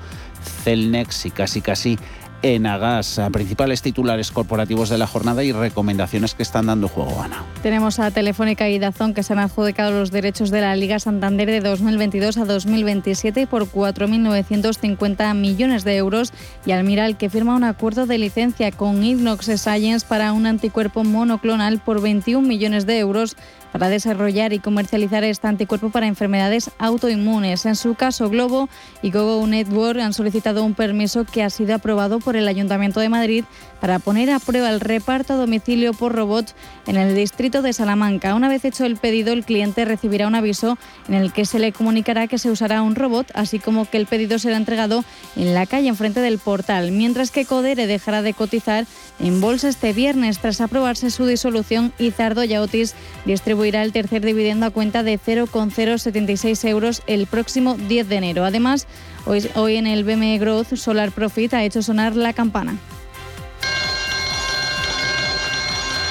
[0.64, 1.98] Celnex y casi casi
[2.42, 3.20] Enagas.
[3.32, 7.44] Principales titulares corporativos de la jornada y recomendaciones que están dando juego, Ana.
[7.62, 11.50] Tenemos a Telefónica y Dazón que se han adjudicado los derechos de la Liga Santander
[11.50, 16.32] de 2022 a 2027 por 4.950 millones de euros
[16.64, 21.80] y Almiral que firma un acuerdo de licencia con Inox Science para un anticuerpo monoclonal
[21.80, 23.36] por 21 millones de euros
[23.72, 27.66] para desarrollar y comercializar este anticuerpo para enfermedades autoinmunes.
[27.66, 28.68] En su caso, Globo
[29.02, 33.08] y Gogo Network han solicitado un permiso que ha sido aprobado por el Ayuntamiento de
[33.08, 33.44] Madrid
[33.80, 36.54] para poner a prueba el reparto a domicilio por robot
[36.86, 38.34] en el distrito de Salamanca.
[38.34, 41.72] Una vez hecho el pedido, el cliente recibirá un aviso en el que se le
[41.72, 45.04] comunicará que se usará un robot, así como que el pedido será entregado
[45.36, 48.86] en la calle enfrente del portal, mientras que Codere dejará de cotizar
[49.18, 54.66] en bolsa este viernes tras aprobarse su disolución y Zardoya Otis distribuirá el tercer dividendo
[54.66, 58.44] a cuenta de 0,076 euros el próximo 10 de enero.
[58.44, 58.86] Además,
[59.24, 62.76] hoy, hoy en el BME Growth Solar Profit ha hecho sonar la campana.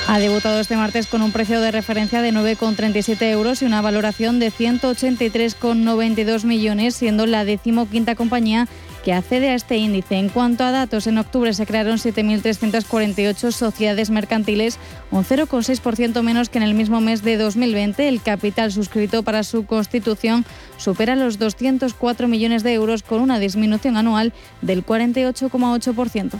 [0.07, 4.37] Ha debutado este martes con un precio de referencia de 9,37 euros y una valoración
[4.39, 8.67] de 183,92 millones, siendo la decimoquinta compañía
[9.05, 10.17] que accede a este índice.
[10.17, 14.79] En cuanto a datos, en octubre se crearon 7.348 sociedades mercantiles,
[15.11, 18.07] un 0,6% menos que en el mismo mes de 2020.
[18.07, 20.43] El capital suscrito para su constitución
[20.77, 26.39] supera los 204 millones de euros con una disminución anual del 48,8%.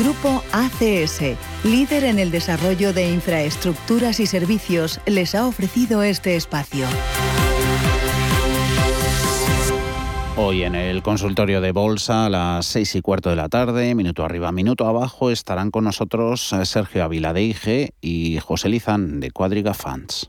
[0.00, 6.86] Grupo ACS, líder en el desarrollo de infraestructuras y servicios, les ha ofrecido este espacio.
[10.38, 14.22] Hoy en el consultorio de Bolsa a las seis y cuarto de la tarde, minuto
[14.22, 19.30] arriba, minuto abajo, estarán con nosotros eh, Sergio Avila de IG y José Lizán de
[19.30, 20.28] Cuadriga Funds.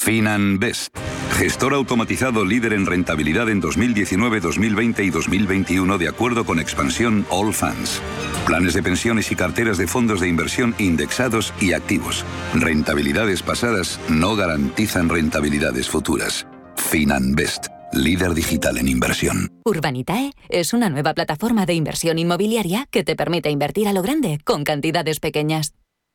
[0.00, 0.96] FinanBest,
[1.36, 7.52] gestor automatizado líder en rentabilidad en 2019, 2020 y 2021 de acuerdo con expansión All
[7.52, 8.00] Funds.
[8.46, 12.24] Planes de pensiones y carteras de fondos de inversión indexados y activos.
[12.54, 16.46] Rentabilidades pasadas no garantizan rentabilidades futuras.
[16.76, 19.52] FinanBest, líder digital en inversión.
[19.66, 24.38] Urbanitae es una nueva plataforma de inversión inmobiliaria que te permite invertir a lo grande
[24.44, 25.74] con cantidades pequeñas.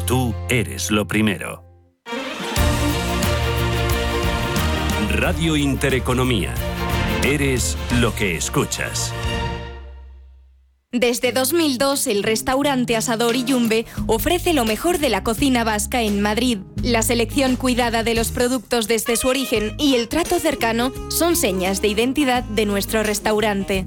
[0.00, 1.64] tú eres lo primero.
[5.10, 6.54] Radio Intereconomía.
[7.24, 9.12] Eres lo que escuchas.
[10.92, 16.22] Desde 2002, el restaurante Asador y Yumbe ofrece lo mejor de la cocina vasca en
[16.22, 16.60] Madrid.
[16.82, 21.82] La selección cuidada de los productos desde su origen y el trato cercano son señas
[21.82, 23.86] de identidad de nuestro restaurante.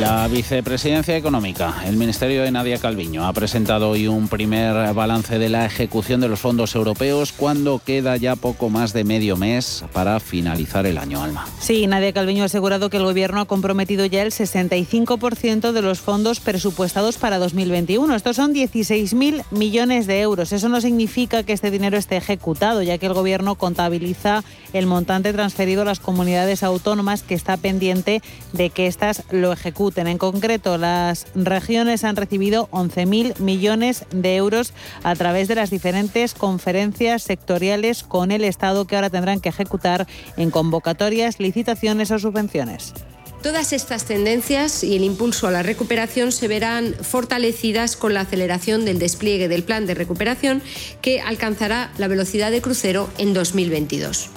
[0.00, 5.50] La vicepresidencia económica, el Ministerio de Nadia Calviño, ha presentado hoy un primer balance de
[5.50, 10.18] la ejecución de los fondos europeos cuando queda ya poco más de medio mes para
[10.18, 11.46] finalizar el año, Alma.
[11.60, 16.00] Sí, Nadia Calviño ha asegurado que el Gobierno ha comprometido ya el 65% de los
[16.00, 18.14] fondos presupuestados para 2021.
[18.14, 20.52] Estos son 16.000 millones de euros.
[20.52, 25.34] Eso no significa que este dinero esté ejecutado, ya que el Gobierno contabiliza el montante
[25.34, 28.22] transferido a las comunidades autónomas que está pendiente
[28.54, 34.72] de que éstas lo ejecuten en concreto, las regiones han recibido 11.000 millones de euros
[35.02, 40.06] a través de las diferentes conferencias sectoriales con el Estado que ahora tendrán que ejecutar
[40.36, 42.94] en convocatorias, licitaciones o subvenciones.
[43.42, 48.84] Todas estas tendencias y el impulso a la recuperación se verán fortalecidas con la aceleración
[48.84, 50.62] del despliegue del plan de recuperación
[51.00, 54.30] que alcanzará la velocidad de crucero en 2022.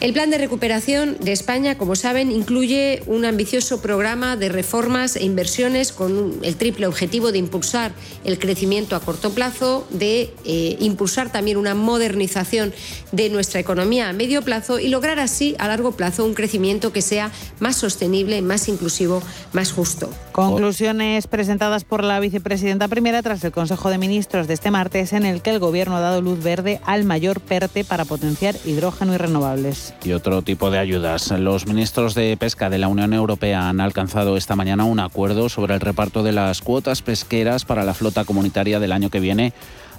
[0.00, 5.24] El plan de recuperación de España, como saben, incluye un ambicioso programa de reformas e
[5.24, 7.90] inversiones con el triple objetivo de impulsar
[8.24, 12.72] el crecimiento a corto plazo, de eh, impulsar también una modernización
[13.10, 17.02] de nuestra economía a medio plazo y lograr así a largo plazo un crecimiento que
[17.02, 19.20] sea más sostenible, más inclusivo,
[19.52, 20.10] más justo.
[20.30, 25.26] Conclusiones presentadas por la vicepresidenta primera tras el Consejo de Ministros de este martes en
[25.26, 29.16] el que el Gobierno ha dado luz verde al mayor PERTE para potenciar hidrógeno y
[29.16, 31.30] renovables y otro tipo de ayudas.
[31.30, 35.74] Los ministros de Pesca de la Unión Europea han alcanzado esta mañana un acuerdo sobre
[35.74, 39.52] el reparto de las cuotas pesqueras para la flota comunitaria del año que viene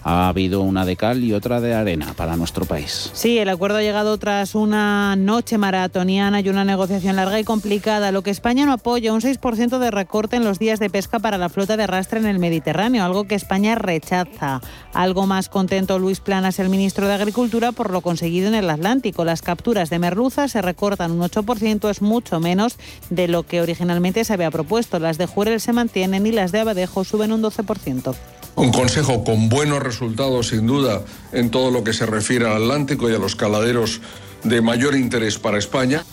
[0.04, 3.12] ha habido una de cal y otra de arena para nuestro país.
[3.14, 8.12] Sí, el acuerdo ha llegado tras una noche maratoniana y una negociación larga y complicada,
[8.12, 11.38] lo que España no apoya, un 6% de recorte en los días de pesca para
[11.38, 14.62] la flota de arrastre en el Mediterráneo, algo que España rechaza.
[14.93, 19.26] Algo más contento Luis Planas, el ministro de Agricultura, por lo conseguido en el Atlántico.
[19.26, 22.78] Las capturas de merluza se recortan un 8%, es mucho menos
[23.10, 25.00] de lo que originalmente se había propuesto.
[25.00, 28.16] Las de Jurel se mantienen y las de Abadejo suben un 12%
[28.60, 31.01] un consejo con buenos resultados sin duda
[31.32, 34.01] en todo lo que se refiere al Atlántico y a los caladeros
[34.43, 36.03] de mayor interés para España.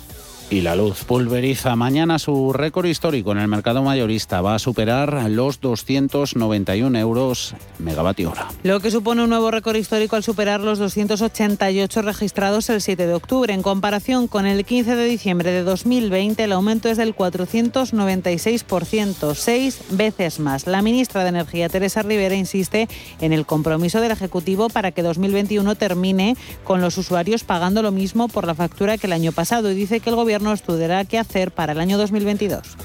[0.49, 4.43] Y la luz pulveriza mañana su récord histórico en el mercado mayorista.
[4.43, 8.47] Va a superar los 291 euros megavatio hora.
[8.63, 13.15] Lo que supone un nuevo récord histórico al superar los 288 registrados el 7 de
[13.15, 13.53] octubre.
[13.53, 19.81] En comparación con el 15 de diciembre de 2020, el aumento es del 496%, seis
[19.91, 20.69] veces más.
[20.69, 22.87] La ministra de Energía, Teresa Rivera, insiste
[23.21, 28.29] en el compromiso del Ejecutivo para que 2021 termine con los usuarios pagando lo mismo
[28.29, 31.19] por la factura que el año pasado y dice que el Gobierno Gobierno estudiará qué
[31.19, 32.77] hacer para el año 2022.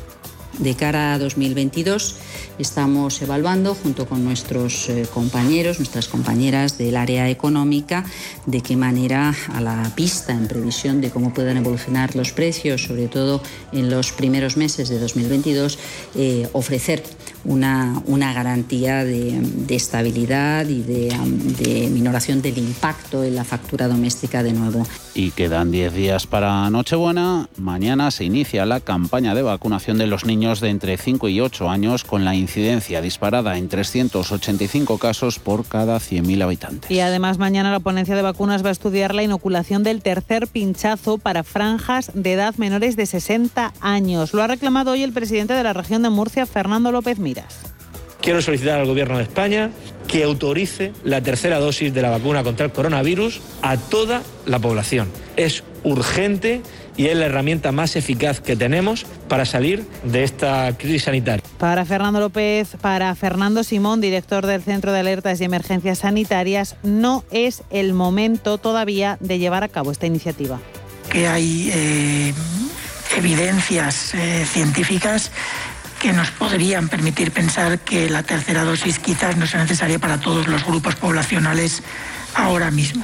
[0.60, 2.16] De cara a 2022
[2.60, 8.06] estamos evaluando junto con nuestros eh, compañeros, nuestras compañeras del área económica,
[8.46, 13.08] de qué manera a la pista en previsión de cómo puedan evolucionar los precios, sobre
[13.08, 13.42] todo
[13.74, 15.78] en los primeros meses de 2022,
[16.16, 17.04] eh, ofrecer
[17.44, 21.14] una, una garantía de, estabilidad y de,
[21.60, 24.86] de, minoración del impacto en la factura doméstica de nuevo.
[25.14, 27.50] Y quedan 10 días para Nochebuena.
[27.58, 31.70] Mañana se inicia la campaña de vacunación de los niños de entre 5 y 8
[31.70, 36.90] años con la incidencia disparada en 385 casos por cada 100.000 habitantes.
[36.90, 41.18] Y además mañana la ponencia de vacunas va a estudiar la inoculación del tercer pinchazo
[41.18, 44.34] para franjas de edad menores de 60 años.
[44.34, 47.18] Lo ha reclamado hoy el presidente de la región de Murcia, Fernando López
[48.22, 49.72] Quiero solicitar al Gobierno de España
[50.12, 55.10] que autorice la tercera dosis de la vacuna contra el coronavirus a toda la población.
[55.38, 56.62] Es urgente
[56.98, 61.44] y es la herramienta más eficaz que tenemos para salir de esta crisis sanitaria.
[61.58, 67.24] Para Fernando López, para Fernando Simón, director del Centro de Alertas y Emergencias Sanitarias, no
[67.32, 70.60] es el momento todavía de llevar a cabo esta iniciativa.
[71.10, 72.34] Que hay eh,
[73.18, 75.32] evidencias eh, científicas
[76.02, 80.48] que nos podrían permitir pensar que la tercera dosis quizás no sea necesaria para todos
[80.48, 81.84] los grupos poblacionales
[82.34, 83.04] ahora mismo.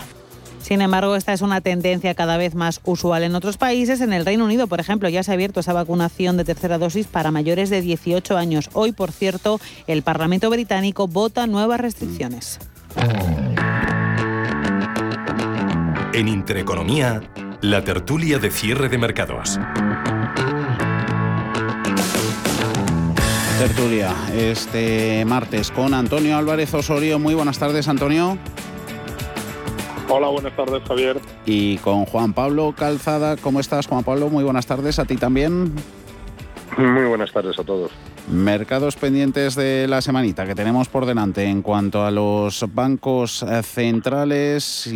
[0.59, 4.01] Sin embargo, esta es una tendencia cada vez más usual en otros países.
[4.01, 7.05] En el Reino Unido, por ejemplo, ya se ha abierto esa vacunación de tercera dosis
[7.05, 8.71] para mayores de 18 años.
[8.73, 12.59] Hoy, por cierto, el Parlamento británico vota nuevas restricciones.
[16.13, 17.21] En Intereconomía,
[17.61, 19.59] la tertulia de cierre de mercados.
[23.57, 27.17] Tertulia este martes con Antonio Álvarez Osorio.
[27.17, 28.37] Muy buenas tardes, Antonio.
[30.09, 31.19] Hola, buenas tardes, Javier.
[31.45, 33.35] Y con Juan Pablo Calzada.
[33.35, 34.29] ¿Cómo estás, Juan Pablo?
[34.29, 35.73] Muy buenas tardes a ti también.
[36.77, 37.91] Muy buenas tardes a todos.
[38.29, 44.93] Mercados pendientes de la semanita que tenemos por delante en cuanto a los bancos centrales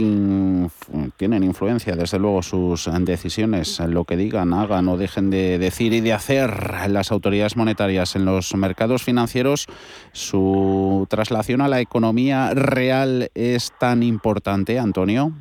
[1.15, 6.01] tienen influencia desde luego sus decisiones, lo que digan, hagan o dejen de decir y
[6.01, 6.51] de hacer
[6.89, 9.67] las autoridades monetarias en los mercados financieros,
[10.11, 15.32] su traslación a la economía real es tan importante, Antonio.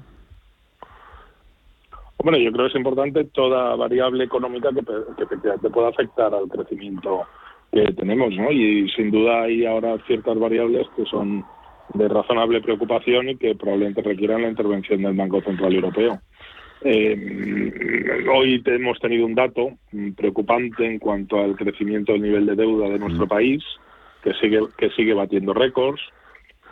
[2.23, 4.85] Bueno, yo creo que es importante toda variable económica que,
[5.61, 7.27] que pueda afectar al crecimiento
[7.73, 8.51] que tenemos, ¿no?
[8.51, 11.45] Y sin duda hay ahora ciertas variables que son
[11.95, 16.21] de razonable preocupación y que probablemente requieran la intervención del Banco Central Europeo.
[16.83, 19.73] Eh, hoy hemos tenido un dato
[20.17, 23.63] preocupante en cuanto al crecimiento del nivel de deuda de nuestro país,
[24.23, 26.01] que sigue que sigue batiendo récords.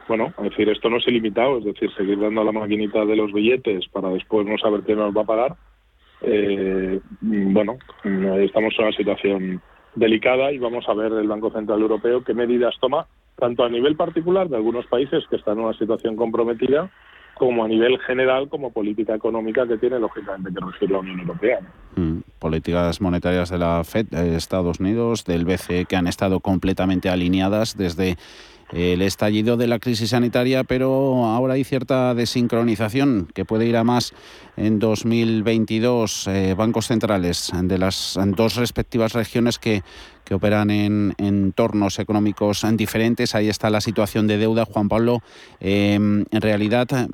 [0.09, 3.17] Bueno, es decir, esto no es ilimitado, es decir, seguir dando a la maquinita de
[3.17, 5.57] los billetes para después no saber qué nos va a pagar.
[6.23, 9.63] Eh, bueno, estamos en una situación
[9.95, 13.97] delicada y vamos a ver el Banco Central Europeo qué medidas toma, tanto a nivel
[13.97, 16.91] particular de algunos países que están en una situación comprometida,
[17.35, 21.61] como a nivel general como política económica que tiene lógicamente que regir la Unión Europea.
[21.95, 27.09] Mm, políticas monetarias de la Fed, de Estados Unidos, del BCE, que han estado completamente
[27.09, 28.17] alineadas desde
[28.73, 33.85] el estallido de la crisis sanitaria, pero ahora hay cierta desincronización que puede ir a
[33.85, 34.13] más
[34.57, 36.27] en 2022.
[36.29, 39.83] Eh, bancos centrales de las dos respectivas regiones que,
[40.25, 43.35] que operan en entornos económicos diferentes.
[43.35, 44.67] Ahí está la situación de deuda.
[44.67, 45.23] Juan Pablo,
[45.61, 47.09] em, en realidad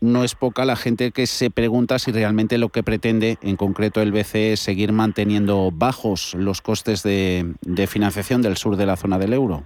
[0.00, 4.00] no es poca la gente que se pregunta si realmente lo que pretende, en concreto
[4.00, 9.18] el BCE, es seguir manteniendo bajos los costes de financiación del sur de la zona
[9.18, 9.64] del euro.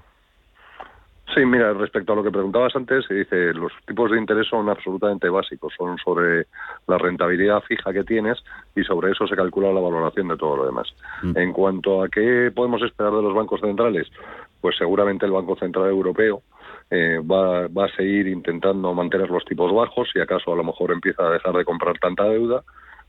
[1.35, 4.68] Sí, mira, respecto a lo que preguntabas antes, se dice los tipos de interés son
[4.68, 6.47] absolutamente básicos, son sobre
[6.87, 8.39] la rentabilidad fija que tienes
[8.74, 10.89] y sobre eso se calcula la valoración de todo lo demás.
[11.22, 11.37] Mm.
[11.37, 14.09] En cuanto a qué podemos esperar de los bancos centrales,
[14.61, 16.43] pues seguramente el Banco Central Europeo
[16.91, 20.93] eh, va, va a seguir intentando mantener los tipos bajos y acaso a lo mejor
[20.93, 22.62] empieza a dejar de comprar tanta deuda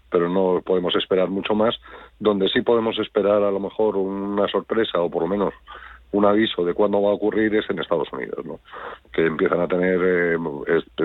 [0.09, 1.75] pero no podemos esperar mucho más.
[2.19, 5.53] Donde sí podemos esperar a lo mejor una sorpresa o por lo menos
[6.11, 8.59] un aviso de cuándo va a ocurrir es en Estados Unidos, ¿no?
[9.11, 10.37] que empiezan a tener eh,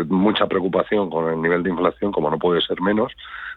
[0.09, 3.13] mucha preocupación con el nivel de inflación, como no puede ser menos,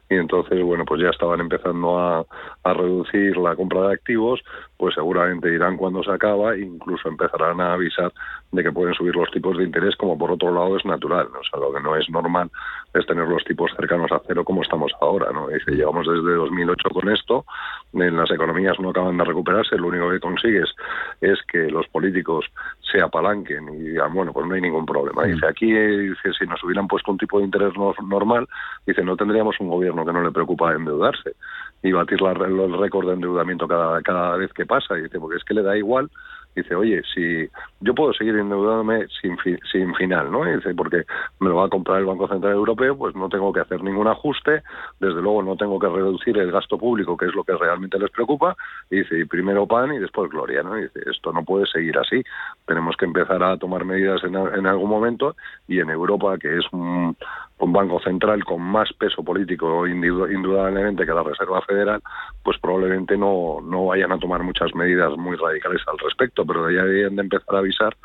[0.09, 2.25] y entonces, bueno, pues ya estaban empezando a,
[2.63, 4.41] a reducir la compra de activos,
[4.77, 8.13] pues seguramente irán cuando se acaba e incluso empezarán a avisar
[8.55, 11.39] de que pueden subir los tipos de interés, como por otro lado es natural, ¿no?
[11.39, 12.49] o sea, lo que no es normal
[12.93, 15.47] es tener los tipos cercanos a cero como estamos ahora, ¿no?
[15.49, 17.45] Dice, llevamos desde 2008 con esto,
[17.93, 20.73] en las economías no acaban de recuperarse, lo único que consigues
[21.21, 22.45] es que los políticos
[22.91, 25.23] se apalanquen y digan, bueno, pues no hay ningún problema.
[25.23, 25.33] Mm.
[25.33, 28.47] Dice, aquí, dice, si nos hubieran puesto un tipo de interés normal,
[28.85, 31.35] dice, no tendríamos un gobierno que no le preocupa endeudarse
[31.83, 34.95] y batir la, el récord de endeudamiento cada, cada vez que pasa.
[34.95, 36.09] Dice, porque es que le da igual
[36.55, 37.49] dice, oye, si
[37.81, 39.37] yo puedo seguir endeudándome sin,
[39.71, 40.45] sin final, ¿no?
[40.45, 41.03] dice, porque
[41.39, 44.07] me lo va a comprar el Banco Central Europeo, pues no tengo que hacer ningún
[44.07, 44.63] ajuste,
[44.99, 48.09] desde luego no tengo que reducir el gasto público, que es lo que realmente les
[48.11, 48.55] preocupa,
[48.89, 50.75] y dice, y primero pan y después gloria, ¿no?
[50.75, 52.23] dice, esto no puede seguir así,
[52.65, 55.35] tenemos que empezar a tomar medidas en, en algún momento,
[55.67, 57.15] y en Europa, que es un,
[57.59, 62.01] un banco central con más peso político indudablemente que la Reserva Federal,
[62.43, 66.83] pues probablemente no, no vayan a tomar muchas medidas muy radicales al respecto, pero ya
[66.83, 67.95] deberían de empezar a avisar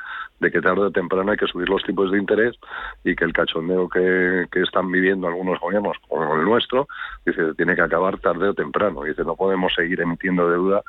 [0.41, 2.57] de que tarde o temprano hay que subir los tipos de interés
[3.05, 6.89] y que el cachondeo que, que están viviendo algunos gobiernos, como el nuestro,
[7.27, 9.03] dice, tiene que acabar tarde o temprano.
[9.03, 10.83] Dice, no podemos seguir emitiendo deuda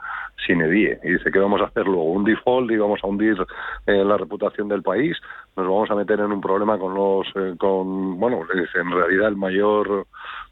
[0.45, 0.99] sin edie.
[1.03, 2.11] Y dice, ¿qué vamos a hacer luego?
[2.11, 3.35] ¿Un default y vamos a hundir
[3.87, 5.17] eh, la reputación del país?
[5.57, 8.41] ¿Nos vamos a meter en un problema con los, eh, con, bueno,
[8.73, 10.07] en realidad el mayor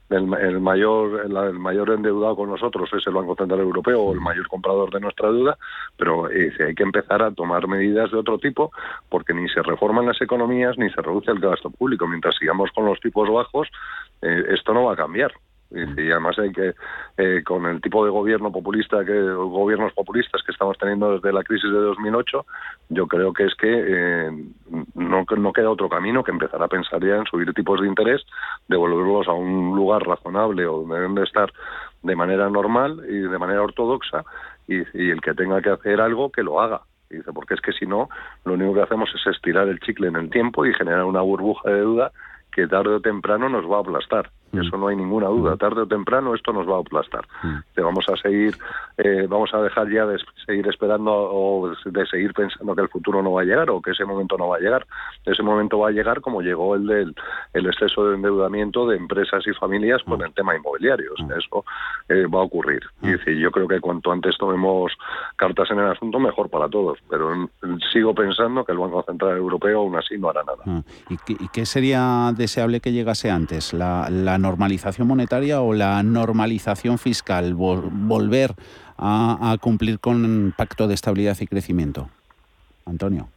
[0.10, 4.48] el, mayor el, mayor endeudado con nosotros es el Banco Central Europeo o el mayor
[4.48, 5.58] comprador de nuestra deuda,
[5.98, 8.72] pero eh, hay que empezar a tomar medidas de otro tipo
[9.10, 12.08] porque ni se reforman las economías ni se reduce el gasto público.
[12.08, 13.68] Mientras sigamos con los tipos bajos,
[14.22, 15.32] eh, esto no va a cambiar.
[15.72, 16.74] Y, además hay que,
[17.18, 21.44] eh, con el tipo de gobierno populista, que gobiernos populistas que estamos teniendo desde la
[21.44, 22.46] crisis de 2008,
[22.90, 24.32] yo creo que es que eh,
[24.96, 28.26] no, no queda otro camino que empezar a pensar ya en subir tipos de interés,
[28.68, 31.54] devolverlos a un lugar razonable o donde deben de estar
[32.02, 34.24] de manera normal y de manera ortodoxa
[34.68, 36.82] y, y el que tenga que hacer algo que lo haga.
[37.12, 38.10] dice, porque es que si no,
[38.44, 41.70] lo único que hacemos es estirar el chicle en el tiempo y generar una burbuja
[41.70, 42.12] de deuda
[42.52, 44.32] que tarde o temprano nos va a aplastar.
[44.52, 44.60] Mm.
[44.60, 45.56] Eso no hay ninguna duda.
[45.56, 45.58] Mm.
[45.58, 47.26] Tarde o temprano esto nos va a aplastar.
[47.44, 47.58] Mm.
[47.76, 48.56] Te vamos a seguir,
[48.98, 53.22] eh, vamos a dejar ya de seguir esperando o de seguir pensando que el futuro
[53.22, 54.86] no va a llegar o que ese momento no va a llegar.
[55.26, 57.16] Ese momento va a llegar como llegó el del
[57.54, 61.14] el exceso de endeudamiento de empresas y familias con el tema inmobiliario.
[61.16, 61.66] Eso
[62.08, 62.82] eh, va a ocurrir.
[63.02, 64.92] Y yo creo que cuanto antes tomemos
[65.36, 67.00] cartas en el asunto, mejor para todos.
[67.10, 67.50] Pero
[67.92, 70.84] sigo pensando que el Banco Central Europeo aún así no hará nada.
[71.10, 73.74] ¿Y, qué, sería deseable que llegase antes?
[73.74, 77.54] ¿La, normalización monetaria o la normalización fiscal?
[77.54, 78.52] ¿Volver
[78.98, 82.10] a, cumplir con el pacto de estabilidad y crecimiento?
[82.86, 83.30] Antonio.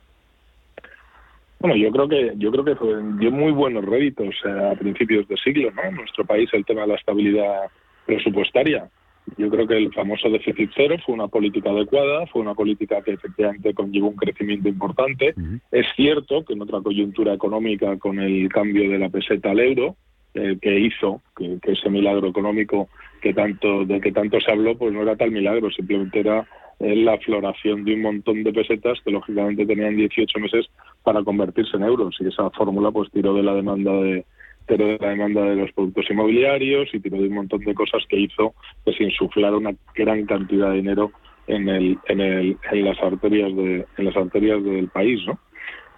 [1.61, 2.74] Bueno, yo creo que yo creo que
[3.18, 5.82] dio muy buenos réditos a principios de siglo, ¿no?
[5.82, 7.70] En nuestro país el tema de la estabilidad
[8.07, 8.88] presupuestaria.
[9.36, 13.12] Yo creo que el famoso déficit cero fue una política adecuada, fue una política que
[13.12, 15.34] efectivamente conllevó un crecimiento importante.
[15.70, 19.96] Es cierto que en otra coyuntura económica, con el cambio de la peseta al euro,
[20.35, 22.89] eh, que hizo que, ese milagro económico
[23.20, 26.47] que tanto de que tanto se habló, pues no era tal milagro, simplemente era
[26.80, 30.66] eh, la floración de un montón de pesetas que lógicamente tenían 18 meses
[31.03, 34.24] para convertirse en euros y esa fórmula pues tiró de la demanda de,
[34.68, 38.18] de la demanda de los productos inmobiliarios y tiró de un montón de cosas que
[38.18, 38.55] hizo
[38.85, 41.12] que se insuflara una gran cantidad de dinero
[41.47, 45.39] en el, en el en las arterias de en las arterias del país no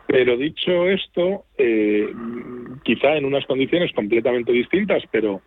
[0.07, 2.09] pero dicho esto eh,
[2.83, 5.41] quizá en unas condiciones completamente distintas pero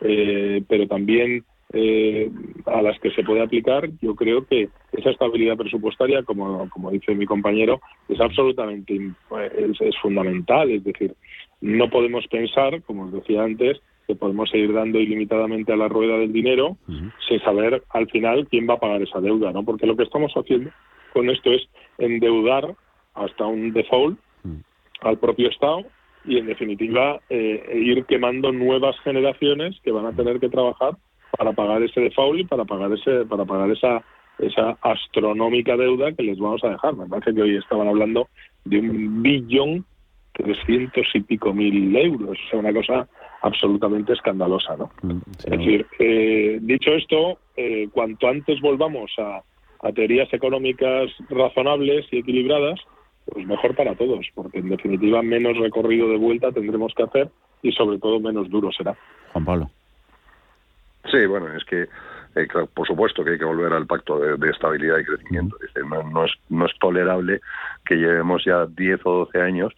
[0.00, 2.30] eh, pero también eh,
[2.66, 7.14] a las que se puede aplicar, yo creo que esa estabilidad presupuestaria, como, como dice
[7.16, 10.70] mi compañero, es absolutamente es, es fundamental.
[10.70, 11.14] Es decir,
[11.60, 16.18] no podemos pensar, como os decía antes, que podemos seguir dando ilimitadamente a la rueda
[16.18, 16.76] del dinero
[17.26, 19.64] sin saber al final quién va a pagar esa deuda, ¿no?
[19.64, 20.70] Porque lo que estamos haciendo
[21.12, 21.62] con esto es
[21.98, 22.74] endeudar
[23.14, 24.18] hasta un default
[25.00, 25.82] al propio Estado
[26.24, 30.96] y en definitiva eh, ir quemando nuevas generaciones que van a tener que trabajar
[31.36, 34.02] para pagar ese default y para pagar ese para pagar esa
[34.38, 36.96] esa astronómica deuda que les vamos a dejar.
[36.96, 38.28] Me parece que hoy estaban hablando
[38.64, 39.84] de un billón
[40.32, 43.08] trescientos y pico mil euros, o sea, una cosa
[43.42, 44.90] absolutamente escandalosa, ¿no?
[45.02, 49.42] Mm, es decir, eh, dicho esto, eh, cuanto antes volvamos a,
[49.86, 52.80] a teorías económicas razonables y equilibradas,
[53.26, 57.30] pues mejor para todos, porque en definitiva menos recorrido de vuelta tendremos que hacer
[57.62, 58.96] y sobre todo menos duro será.
[59.32, 59.70] Juan Pablo.
[61.10, 61.88] Sí, bueno, es que
[62.36, 65.56] eh, por supuesto que hay que volver al pacto de, estabilidad y crecimiento.
[65.60, 67.40] Dice, no, es, no es tolerable
[67.86, 69.72] que llevemos ya 10 o 12 años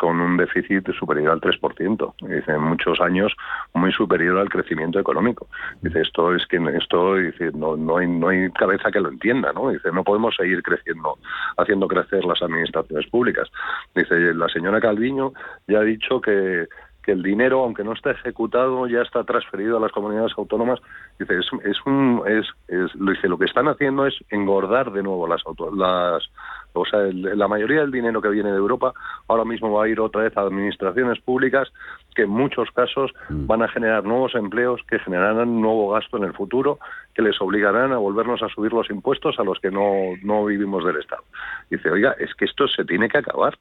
[0.00, 2.14] con un déficit superior al 3%.
[2.22, 3.36] Dice, en muchos años
[3.74, 5.46] muy superior al crecimiento económico.
[5.82, 9.52] Dice, esto es que esto dice, no, no, hay, no hay cabeza que lo entienda,
[9.52, 9.68] ¿no?
[9.68, 11.18] Dice, no podemos seguir creciendo,
[11.58, 13.46] haciendo crecer las administraciones públicas.
[13.94, 15.34] Dice, la señora Calviño
[15.68, 16.66] ya ha dicho que
[17.02, 20.80] que el dinero, aunque no está ejecutado, ya está transferido a las comunidades autónomas.
[21.18, 22.46] Dice, es, es un, es,
[22.94, 25.42] dice, lo que están haciendo es engordar de nuevo las,
[25.74, 26.30] las
[26.72, 28.92] o sea, la mayoría del dinero que viene de Europa
[29.28, 31.72] ahora mismo va a ir otra vez a administraciones públicas
[32.14, 33.46] que en muchos casos mm.
[33.46, 36.78] van a generar nuevos empleos que generarán nuevo gasto en el futuro
[37.14, 39.92] que les obligarán a volvernos a subir los impuestos a los que no,
[40.22, 41.22] no vivimos del Estado.
[41.70, 43.56] Dice, oiga, es que esto se tiene que acabar.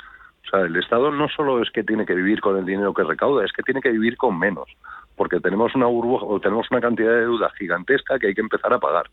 [0.45, 3.03] O sea, el Estado no solo es que tiene que vivir con el dinero que
[3.03, 4.68] recauda, es que tiene que vivir con menos,
[5.16, 8.74] porque tenemos una burbuja o tenemos una cantidad de deuda gigantesca que hay que empezar
[8.74, 9.10] a pagar.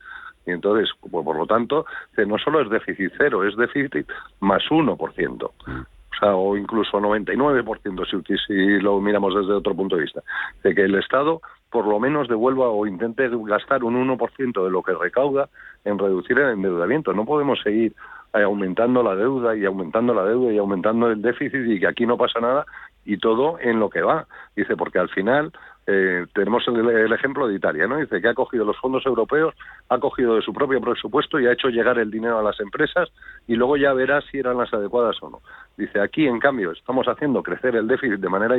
[0.47, 1.87] Y entonces, pues, por lo tanto,
[2.27, 4.09] no solo es déficit cero, es déficit
[4.41, 5.51] más 1%.
[6.17, 10.23] O sea, o incluso 99% si, si lo miramos desde otro punto de vista.
[10.63, 14.83] De que el Estado por lo menos devuelva o intente gastar un 1% de lo
[14.83, 15.51] que recauda
[15.85, 17.13] en reducir el endeudamiento.
[17.13, 17.93] No podemos seguir
[18.33, 22.07] eh, aumentando la deuda y aumentando la deuda y aumentando el déficit y que aquí
[22.07, 22.65] no pasa nada
[23.05, 24.27] y todo en lo que va.
[24.55, 25.53] Dice, porque al final
[25.87, 27.99] eh, tenemos el, ejemplo de Italia, ¿no?
[27.99, 29.55] Dice que ha cogido los fondos europeos,
[29.89, 33.09] ha cogido de su propio presupuesto y ha hecho llegar el dinero a las empresas
[33.47, 35.41] y luego ya verá si eran las adecuadas o no.
[35.77, 38.57] Dice, aquí en cambio estamos haciendo crecer el déficit de manera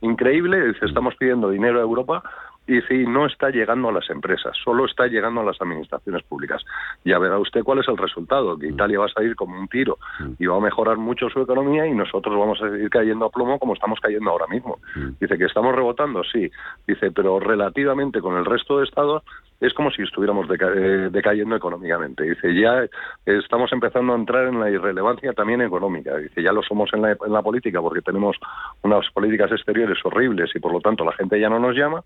[0.00, 2.22] increíble, dice, estamos pidiendo dinero a Europa
[2.70, 6.64] y si no está llegando a las empresas, solo está llegando a las administraciones públicas.
[7.04, 9.98] Ya verá usted cuál es el resultado, que Italia va a salir como un tiro
[10.38, 13.58] y va a mejorar mucho su economía y nosotros vamos a seguir cayendo a plomo
[13.58, 14.78] como estamos cayendo ahora mismo.
[15.18, 16.48] Dice que estamos rebotando, sí.
[16.86, 19.24] Dice, pero relativamente con el resto de estados
[19.60, 22.22] es como si estuviéramos eh, decayendo económicamente.
[22.22, 22.86] Dice, ya
[23.26, 26.16] estamos empezando a entrar en la irrelevancia también económica.
[26.18, 28.36] Dice, ya lo somos en la, en la política porque tenemos
[28.82, 32.02] unas políticas exteriores horribles y por lo tanto la gente ya no nos llama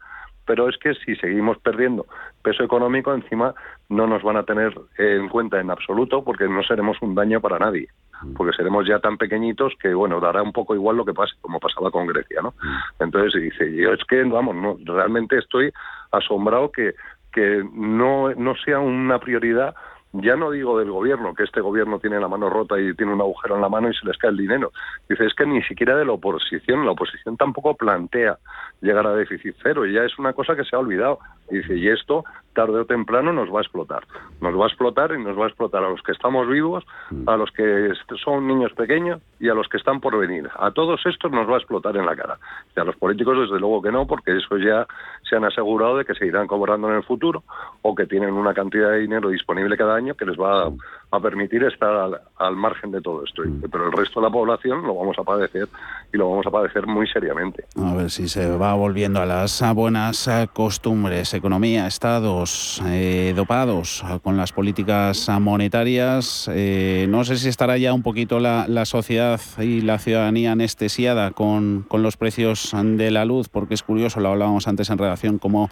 [0.47, 2.07] pero es que si seguimos perdiendo
[2.43, 3.55] peso económico, encima
[3.89, 7.59] no nos van a tener en cuenta en absoluto porque no seremos un daño para
[7.59, 7.89] nadie,
[8.37, 11.61] porque seremos ya tan pequeñitos que, bueno, dará un poco igual lo que pase, como
[11.61, 12.55] pasaba con Grecia, ¿no?
[13.01, 15.73] Entonces dice, yo es que, vamos, no, realmente estoy
[16.11, 16.95] asombrado que,
[17.33, 19.75] que no, no sea una prioridad
[20.15, 23.21] ya no digo del gobierno, que este gobierno tiene la mano rota y tiene un
[23.21, 24.73] agujero en la mano y se les cae el dinero.
[25.09, 28.39] Dice, es que ni siquiera de la oposición, la oposición tampoco plantea
[28.81, 31.19] llegar a déficit cero, y ya es una cosa que se ha olvidado.
[31.51, 34.05] Dice, y esto tarde o temprano nos va a explotar.
[34.41, 37.29] Nos va a explotar y nos va a explotar a los que estamos vivos, Mm.
[37.29, 37.93] a los que
[38.23, 40.49] son niños pequeños y a los que están por venir.
[40.59, 42.39] A todos estos nos va a explotar en la cara.
[42.75, 44.87] Y a los políticos, desde luego que no, porque eso ya
[45.29, 47.43] se han asegurado de que seguirán cobrando en el futuro
[47.83, 50.71] o que tienen una cantidad de dinero disponible cada año que les va a,
[51.15, 53.45] a permitir estar al, al margen de todo esto.
[53.45, 55.69] Y- Pero el resto de la población lo vamos a padecer
[56.13, 57.65] y lo vamos a padecer muy seriamente.
[57.77, 61.35] A ver si se va volviendo a las buenas costumbres.
[61.35, 66.51] Economía, estados eh, dopados con las políticas monetarias.
[66.53, 71.31] Eh, no sé si estará ya un poquito la, la sociedad y la ciudadanía anestesiada
[71.33, 75.39] con, con los precios de la luz, porque es curioso, lo hablábamos antes en redacción,
[75.39, 75.71] como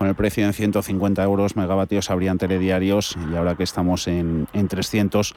[0.00, 4.66] con el precio en 150 euros megavatios habrían telediarios y ahora que estamos en, en
[4.66, 5.34] 300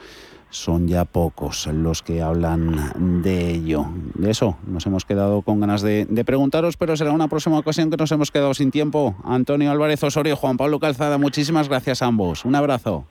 [0.52, 3.88] son ya pocos los que hablan de ello.
[4.14, 7.92] De eso nos hemos quedado con ganas de, de preguntaros, pero será una próxima ocasión
[7.92, 9.18] que nos hemos quedado sin tiempo.
[9.26, 12.46] Antonio Álvarez Osorio, Juan Pablo Calzada, muchísimas gracias a ambos.
[12.46, 13.04] Un abrazo.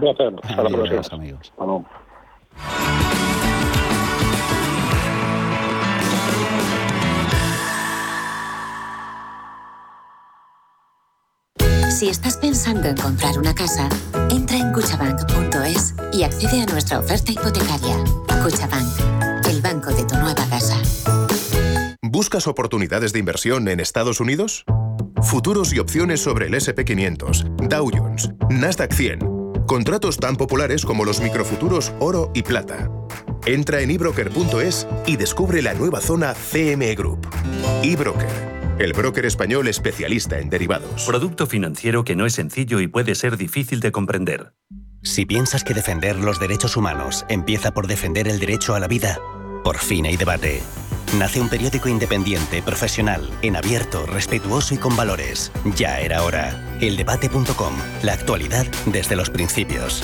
[0.00, 0.32] Placer.
[0.44, 1.02] Hasta la próxima.
[1.18, 1.52] amigos.
[1.58, 3.23] Hasta
[11.94, 13.88] Si estás pensando en comprar una casa,
[14.28, 17.96] entra en cuchabank.es y accede a nuestra oferta hipotecaria.
[18.42, 20.76] Cuchabank, el banco de tu nueva casa.
[22.02, 24.64] ¿Buscas oportunidades de inversión en Estados Unidos?
[25.22, 29.20] Futuros y opciones sobre el SP500, Dow Jones, Nasdaq 100.
[29.68, 32.90] Contratos tan populares como los microfuturos oro y plata.
[33.46, 37.28] Entra en ebroker.es y descubre la nueva zona CME Group.
[37.84, 41.04] eBroker, el broker español especialista en derivados.
[41.06, 44.52] Producto financiero que no es sencillo y puede ser difícil de comprender.
[45.02, 49.18] Si piensas que defender los derechos humanos empieza por defender el derecho a la vida,
[49.62, 50.62] por fin hay debate.
[51.18, 55.52] Nace un periódico independiente, profesional, en abierto, respetuoso y con valores.
[55.76, 56.76] Ya era hora.
[56.80, 57.74] Eldebate.com.
[58.02, 60.02] La actualidad desde los principios.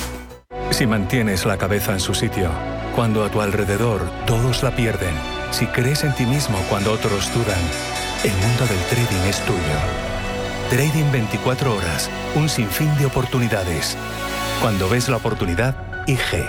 [0.70, 2.50] Si mantienes la cabeza en su sitio,
[2.94, 5.14] cuando a tu alrededor todos la pierden,
[5.50, 7.58] si crees en ti mismo cuando otros dudan,
[8.24, 9.58] el mundo del trading es tuyo.
[10.68, 13.96] Trading 24 horas, un sinfín de oportunidades.
[14.60, 15.74] Cuando ves la oportunidad,
[16.06, 16.44] IG.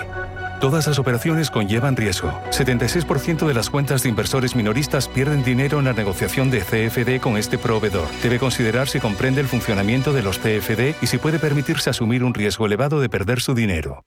[0.60, 2.30] Todas las operaciones conllevan riesgo.
[2.50, 7.38] 76% de las cuentas de inversores minoristas pierden dinero en la negociación de CFD con
[7.38, 8.06] este proveedor.
[8.22, 12.34] Debe considerar si comprende el funcionamiento de los CFD y si puede permitirse asumir un
[12.34, 14.04] riesgo elevado de perder su dinero.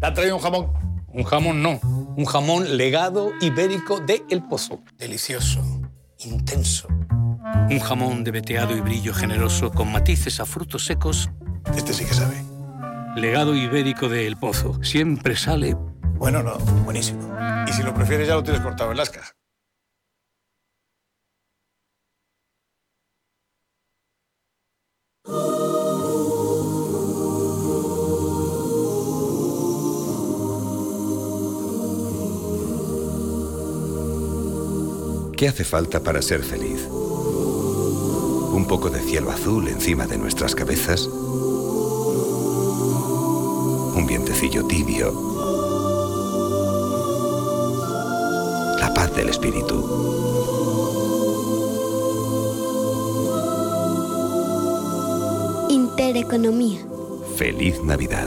[0.00, 0.72] ¿Te ha traído un jamón?
[1.08, 1.80] Un jamón no.
[1.82, 4.80] Un jamón legado ibérico de El Pozo.
[4.98, 5.77] Delicioso.
[6.24, 6.88] Intenso.
[7.70, 11.30] Un jamón de veteado y brillo generoso con matices a frutos secos.
[11.76, 12.42] Este sí que sabe.
[13.16, 14.82] Legado ibérico de El Pozo.
[14.82, 15.76] Siempre sale.
[16.16, 16.58] Bueno, no.
[16.84, 17.20] Buenísimo.
[17.68, 19.37] Y si lo prefieres, ya lo tienes cortado en lascas.
[35.38, 36.84] ¿Qué hace falta para ser feliz?
[36.90, 41.06] ¿Un poco de cielo azul encima de nuestras cabezas?
[43.94, 45.12] ¿Un vientecillo tibio?
[48.80, 49.76] La paz del espíritu.
[55.70, 56.80] Intereconomía.
[57.36, 58.26] Feliz Navidad.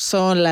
[0.00, 0.48] Son las